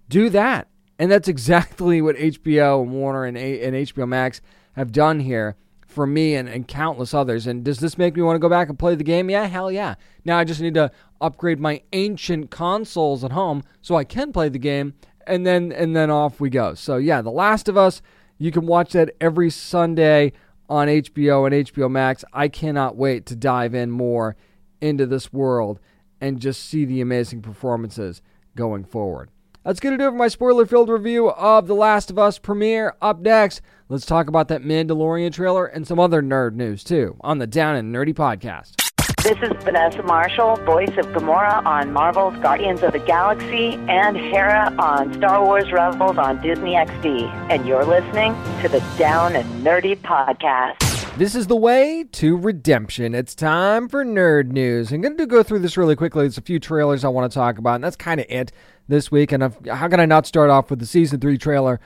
[0.10, 0.68] do that.
[1.00, 4.42] And that's exactly what HBO and Warner and, a- and HBO Max
[4.74, 5.56] have done here
[5.92, 7.48] for me and, and countless others.
[7.48, 9.30] And does this make me want to go back and play the game?
[9.30, 9.96] Yeah, hell yeah.
[10.26, 14.50] Now I just need to upgrade my ancient consoles at home so I can play
[14.50, 14.94] the game
[15.28, 16.74] and then and then off we go.
[16.74, 18.02] So yeah, The Last of Us,
[18.38, 20.34] you can watch that every Sunday
[20.70, 22.24] on HBO and HBO Max.
[22.34, 24.36] I cannot wait to dive in more
[24.80, 25.80] into this world
[26.20, 28.22] and just see the amazing performances
[28.56, 29.30] going forward.
[29.64, 32.40] That's going to do it for my spoiler filled review of The Last of Us
[32.40, 32.96] premiere.
[33.00, 37.38] Up next, let's talk about that Mandalorian trailer and some other nerd news, too, on
[37.38, 38.74] the Down and Nerdy podcast.
[39.22, 44.76] This is Vanessa Marshall, voice of Gamora on Marvel's Guardians of the Galaxy and Hera
[44.80, 47.30] on Star Wars Rebels on Disney XD.
[47.52, 48.34] And you're listening
[48.64, 50.92] to the Down and Nerdy podcast.
[51.18, 53.14] This is the way to redemption.
[53.14, 54.92] It's time for nerd news.
[54.92, 56.24] I'm going to go through this really quickly.
[56.24, 58.52] There's a few trailers I want to talk about, and that's kind of it
[58.92, 59.32] this week.
[59.32, 61.80] And I've, how can I not start off with the season three trailer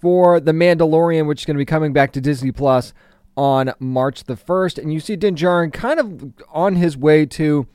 [0.00, 2.92] for The Mandalorian, which is going to be coming back to Disney Plus
[3.36, 4.78] on March the 1st.
[4.78, 7.66] And you see Din Djarin kind of on his way to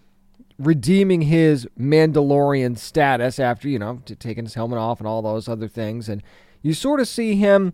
[0.60, 5.68] redeeming his Mandalorian status after, you know, taking his helmet off and all those other
[5.68, 6.08] things.
[6.08, 6.22] And
[6.62, 7.74] you sort of see him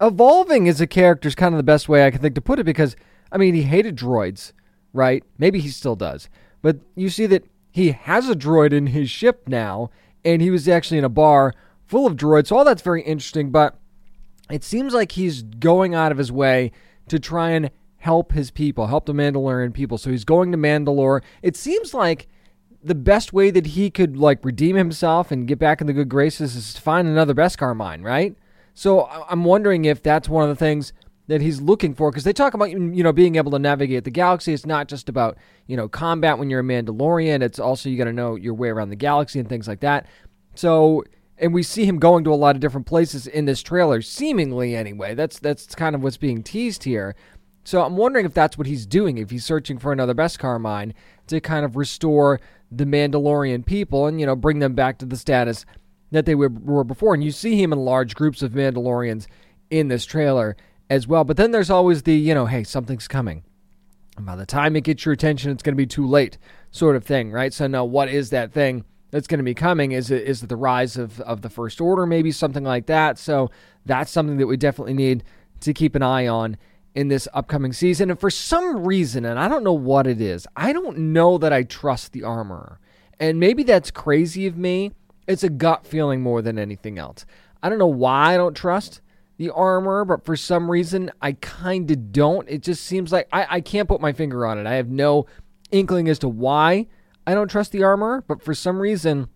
[0.00, 2.58] evolving as a character is kind of the best way I can think to put
[2.58, 2.96] it because,
[3.30, 4.52] I mean, he hated droids,
[4.92, 5.22] right?
[5.38, 6.28] Maybe he still does.
[6.62, 9.90] But you see that he has a droid in his ship now,
[10.24, 11.54] and he was actually in a bar
[11.86, 12.48] full of droids.
[12.48, 13.76] So all that's very interesting, but
[14.50, 16.72] it seems like he's going out of his way
[17.08, 19.98] to try and help his people, help the Mandalorian people.
[19.98, 21.22] So he's going to Mandalore.
[21.42, 22.28] It seems like
[22.82, 26.08] the best way that he could like redeem himself and get back in the good
[26.08, 28.36] graces is to find another Beskar mine, right?
[28.74, 30.92] So I'm wondering if that's one of the things
[31.32, 34.10] that he's looking for because they talk about you know being able to navigate the
[34.10, 34.52] galaxy.
[34.52, 37.42] It's not just about you know combat when you're a Mandalorian.
[37.42, 40.06] It's also you got to know your way around the galaxy and things like that.
[40.54, 41.04] So
[41.38, 44.76] and we see him going to a lot of different places in this trailer, seemingly
[44.76, 45.14] anyway.
[45.14, 47.14] That's that's kind of what's being teased here.
[47.64, 49.16] So I'm wondering if that's what he's doing.
[49.16, 50.92] If he's searching for another Beskar mine
[51.28, 55.16] to kind of restore the Mandalorian people and you know bring them back to the
[55.16, 55.64] status
[56.10, 57.14] that they were before.
[57.14, 59.26] And you see him in large groups of Mandalorians
[59.70, 60.58] in this trailer
[60.92, 61.24] as well.
[61.24, 63.44] But then there's always the, you know, hey, something's coming.
[64.18, 66.36] And by the time it gets your attention, it's going to be too late,
[66.70, 67.52] sort of thing, right?
[67.52, 69.92] So now, what is that thing that's going to be coming?
[69.92, 73.18] Is it is it the rise of of the First Order, maybe something like that?
[73.18, 73.50] So
[73.86, 75.24] that's something that we definitely need
[75.60, 76.58] to keep an eye on
[76.94, 78.10] in this upcoming season.
[78.10, 81.54] And for some reason, and I don't know what it is, I don't know that
[81.54, 82.78] I trust the armorer.
[83.18, 84.92] And maybe that's crazy of me.
[85.26, 87.24] It's a gut feeling more than anything else.
[87.62, 89.00] I don't know why I don't trust
[89.42, 92.48] the armor, but for some reason I kind of don't.
[92.48, 94.66] It just seems like I, I can't put my finger on it.
[94.66, 95.26] I have no
[95.72, 96.86] inkling as to why
[97.26, 99.28] I don't trust the armor, but for some reason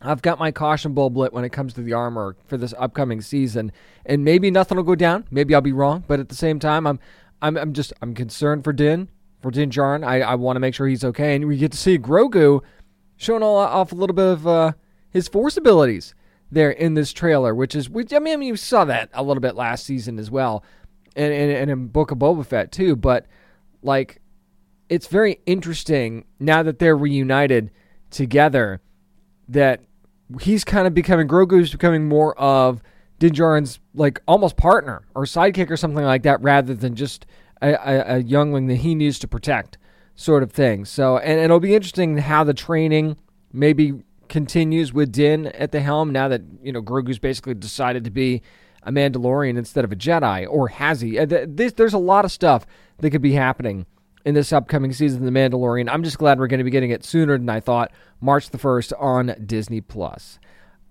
[0.00, 3.20] I've got my caution bulb lit when it comes to the armor for this upcoming
[3.20, 3.72] season.
[4.06, 5.26] And maybe nothing will go down.
[5.30, 7.00] Maybe I'll be wrong, but at the same time I'm
[7.40, 9.08] I'm, I'm just I'm concerned for Din,
[9.40, 10.06] for Din Djarin.
[10.06, 11.34] I, I want to make sure he's okay.
[11.34, 12.60] And we get to see Grogu
[13.16, 14.72] showing off a little bit of uh,
[15.10, 16.14] his force abilities
[16.52, 19.56] there in this trailer, which is, which, I mean, you saw that a little bit
[19.56, 20.62] last season as well,
[21.16, 22.94] and, and, and in Book of Boba Fett too.
[22.94, 23.26] But
[23.82, 24.20] like,
[24.90, 27.70] it's very interesting now that they're reunited
[28.10, 28.82] together
[29.48, 29.80] that
[30.42, 32.82] he's kind of becoming Grogu's becoming more of
[33.18, 37.24] Din Djarin's like almost partner or sidekick or something like that, rather than just
[37.62, 39.78] a, a, a youngling that he needs to protect,
[40.14, 40.84] sort of thing.
[40.84, 43.16] So, and, and it'll be interesting how the training
[43.52, 48.10] maybe continues with Din at the helm now that you know Grogu's basically decided to
[48.10, 48.42] be
[48.82, 51.22] a Mandalorian instead of a Jedi, or has he?
[51.24, 52.66] There's a lot of stuff
[52.98, 53.86] that could be happening
[54.24, 55.88] in this upcoming season of The Mandalorian.
[55.90, 58.58] I'm just glad we're going to be getting it sooner than I thought, March the
[58.58, 60.38] 1st on Disney Plus.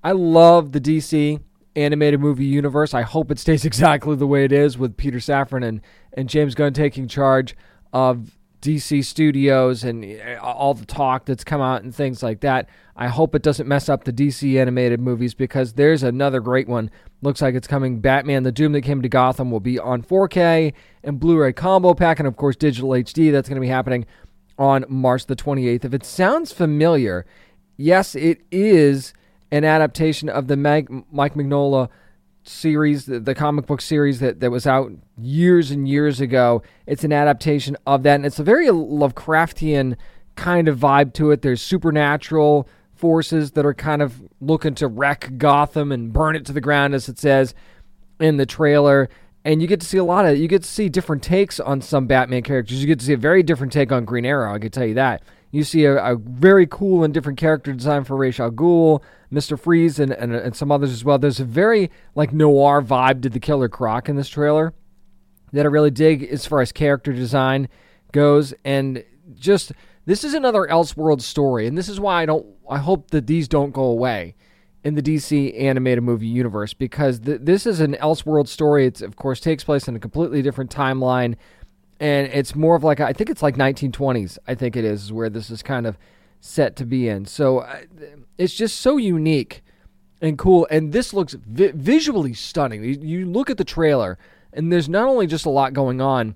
[0.04, 1.42] I love the DC
[1.76, 2.94] animated movie universe.
[2.94, 5.82] I hope it stays exactly the way it is with Peter Safran and,
[6.14, 7.56] and James Gunn taking charge
[7.92, 12.70] of DC Studios and uh, all the talk that's come out and things like that.
[12.96, 16.92] I hope it doesn't mess up the DC animated movies because there's another great one.
[17.22, 18.00] Looks like it's coming.
[18.00, 22.20] Batman: The Doom That Came to Gotham will be on 4K and Blu-ray combo pack,
[22.20, 23.32] and of course digital HD.
[23.32, 24.06] That's going to be happening
[24.58, 25.86] on March the 28th.
[25.86, 27.26] If it sounds familiar,
[27.78, 29.14] yes, it is
[29.52, 31.90] an adaptation of the Mag- Mike Mignola
[32.44, 36.64] series, the, the, comic book series that, that was out years and years ago.
[36.88, 39.96] It's an adaptation of that, and it's a very Lovecraftian
[40.36, 41.42] kind of vibe to it.
[41.42, 46.54] There's supernatural forces that are kind of looking to wreck Gotham and burn it to
[46.54, 47.54] the ground, as it says
[48.20, 49.10] in the trailer.
[49.44, 51.82] And you get to see a lot of, you get to see different takes on
[51.82, 52.80] some Batman characters.
[52.80, 54.94] You get to see a very different take on Green Arrow, I can tell you
[54.96, 55.24] that.
[55.52, 59.60] You see a, a very cool and different character design for Ra's al Ghul, Mr.
[59.60, 61.20] Freeze, and, and, and some others as well.
[61.20, 64.74] There's a very like noir vibe to the Killer Croc in this trailer
[65.52, 67.68] that I really dig as far as character design
[68.12, 69.04] goes, and
[69.36, 69.74] just
[70.06, 72.46] this is another Elseworld story, and this is why I don't.
[72.70, 74.36] I hope that these don't go away
[74.84, 78.88] in the DC animated movie universe because th- this is an Elseworld story.
[78.88, 81.36] It of course takes place in a completely different timeline,
[82.02, 84.40] and it's more of like I think it's like 1920s.
[84.48, 85.98] I think it is where this is kind of
[86.40, 87.26] set to be in.
[87.26, 87.82] So uh,
[88.40, 89.64] it's just so unique
[90.20, 92.84] and cool, and this looks vi- visually stunning.
[92.84, 94.18] You, look at the trailer,
[94.52, 96.36] and there's not only just a lot going on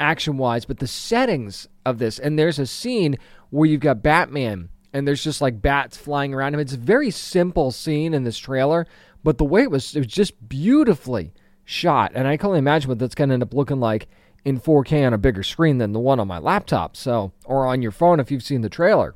[0.00, 2.18] action wise, but the settings of this.
[2.18, 3.16] And there's a scene
[3.50, 6.60] where you've got Batman and there's just like bats flying around him.
[6.60, 8.86] It's a very simple scene in this trailer,
[9.22, 11.32] but the way it was, it was just beautifully
[11.64, 12.12] shot.
[12.14, 14.08] And I can only imagine what that's going to end up looking like
[14.44, 16.96] in 4K on a bigger screen than the one on my laptop.
[16.96, 19.14] So, or on your phone if you've seen the trailer.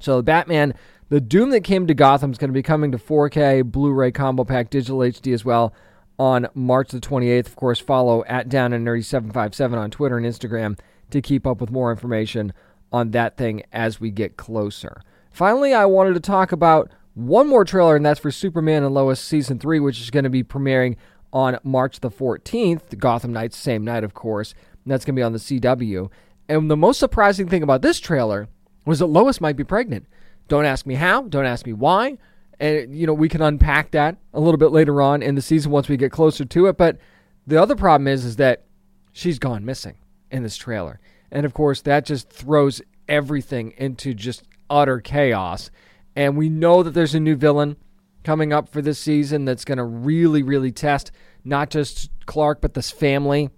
[0.00, 0.74] So, Batman,
[1.08, 4.10] the Doom that came to Gotham is going to be coming to 4K, Blu ray
[4.10, 5.74] combo pack, digital HD as well
[6.18, 7.46] on March the 28th.
[7.46, 10.78] Of course, follow at Down and Nerdy 757 on Twitter and Instagram
[11.10, 12.52] to keep up with more information
[12.92, 15.00] on that thing as we get closer.
[15.30, 19.20] Finally, I wanted to talk about one more trailer, and that's for Superman and Lois
[19.20, 20.96] Season 3, which is going to be premiering
[21.32, 24.54] on March the 14th, the Gotham Knights, same night, of course.
[24.84, 26.10] That's going to be on the CW.
[26.48, 28.48] And the most surprising thing about this trailer
[28.84, 30.06] was that Lois might be pregnant.
[30.48, 32.18] Don't ask me how, don't ask me why
[32.62, 35.72] and you know we can unpack that a little bit later on in the season
[35.72, 36.78] once we get closer to it.
[36.78, 36.98] But
[37.46, 38.64] the other problem is is that
[39.12, 39.96] she's gone missing
[40.30, 45.70] in this trailer, and of course that just throws everything into just utter chaos.
[46.14, 47.76] And we know that there's a new villain
[48.24, 51.10] coming up for this season that's going to really, really test
[51.44, 53.50] not just Clark but this family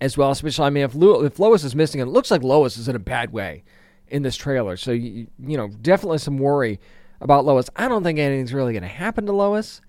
[0.00, 0.30] as well.
[0.30, 3.00] Especially, I mean, if, if Lois is missing, it looks like Lois is in a
[3.00, 3.64] bad way
[4.08, 4.76] in this trailer.
[4.76, 6.80] So you, you know, definitely some worry
[7.20, 7.68] about Lois.
[7.76, 9.80] I don't think anything's really going to happen to Lois,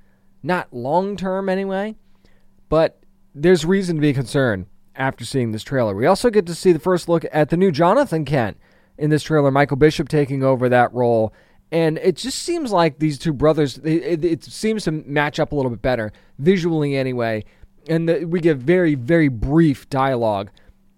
[0.43, 1.95] not long term anyway,
[2.69, 3.01] but
[3.35, 5.95] there's reason to be concerned after seeing this trailer.
[5.95, 8.57] We also get to see the first look at the new Jonathan Kent
[8.97, 11.33] in this trailer, Michael Bishop taking over that role.
[11.71, 15.55] And it just seems like these two brothers, it, it, seems to match up a
[15.55, 17.45] little bit better, visually anyway,
[17.87, 20.49] and the, we get very, very brief dialogue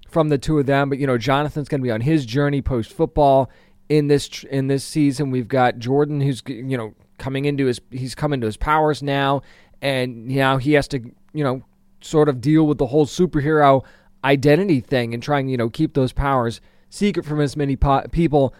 [0.08, 0.90] from the two of them.
[0.90, 3.50] But you know, Jonathan's going to be on his journey post football
[3.90, 5.30] in this in this season.
[5.30, 9.42] We've got Jordan, who's you know coming into his he's coming to his powers now,
[9.82, 11.00] and now he has to
[11.34, 11.64] you know
[12.02, 13.84] sort of deal with the whole superhero
[14.24, 18.54] identity thing and trying you know keep those powers secret from as many po- people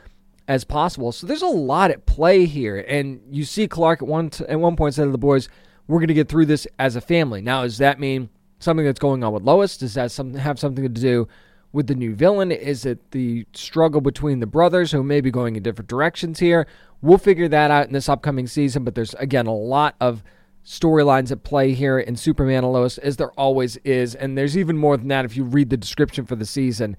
[0.48, 1.12] as possible.
[1.12, 4.60] So there's a lot at play here, and you see Clark at one t- at
[4.60, 5.50] one point said to the boys,
[5.88, 8.30] "We're going to get through this as a family." Now, does that mean
[8.60, 9.78] something that's going on with Lois?
[9.78, 11.28] Does that some, have something to do
[11.72, 12.52] with the new villain?
[12.52, 16.68] Is it the struggle between the brothers who may be going in different directions here?
[17.02, 18.84] We'll figure that out in this upcoming season.
[18.84, 20.24] But there's again a lot of
[20.66, 24.78] storylines at play here in Superman and Lois, as there always is, and there's even
[24.78, 26.98] more than that if you read the description for the season.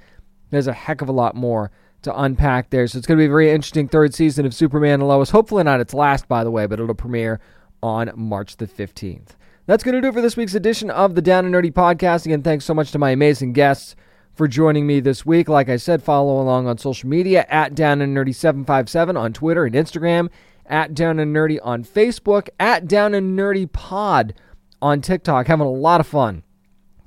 [0.51, 1.71] There's a heck of a lot more
[2.03, 2.87] to unpack there.
[2.87, 5.31] So it's going to be a very interesting third season of Superman and Lois.
[5.31, 7.41] Hopefully not its last, by the way, but it'll premiere
[7.83, 9.31] on March the 15th.
[9.67, 12.27] That's going to do it for this week's edition of the Down and Nerdy podcast.
[12.27, 13.95] Again, thanks so much to my amazing guests
[14.35, 15.49] for joining me this week.
[15.49, 19.65] Like I said, follow along on social media at Down and Nerdy 757 on Twitter
[19.65, 20.31] and Instagram,
[20.67, 24.35] at Down and Nerdy on Facebook, at Down and Nerdy Pod
[24.81, 25.47] on TikTok.
[25.47, 26.43] Having a lot of fun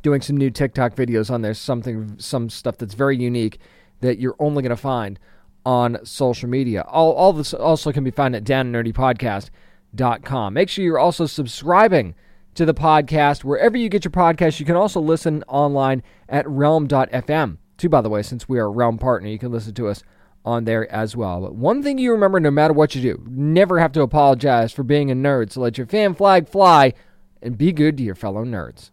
[0.02, 1.54] doing some new TikTok videos on there.
[1.54, 3.60] Something, some stuff that's very unique
[4.02, 5.18] that you're only going to find
[5.66, 6.84] on social media.
[6.88, 10.54] All, all this also can be found at downandnerdypodcast.com.
[10.54, 12.14] Make sure you're also subscribing
[12.54, 14.60] to the podcast wherever you get your podcast.
[14.60, 17.58] You can also listen online at realm.fm.
[17.78, 20.04] Too, by the way, since we are a Realm partner, you can listen to us
[20.46, 21.41] on there as well.
[21.41, 24.84] But one thing you remember no matter what you do, never have to apologize for
[24.84, 25.52] being a nerd.
[25.52, 26.93] So let your fan flag fly
[27.41, 28.91] and be good to your fellow nerds.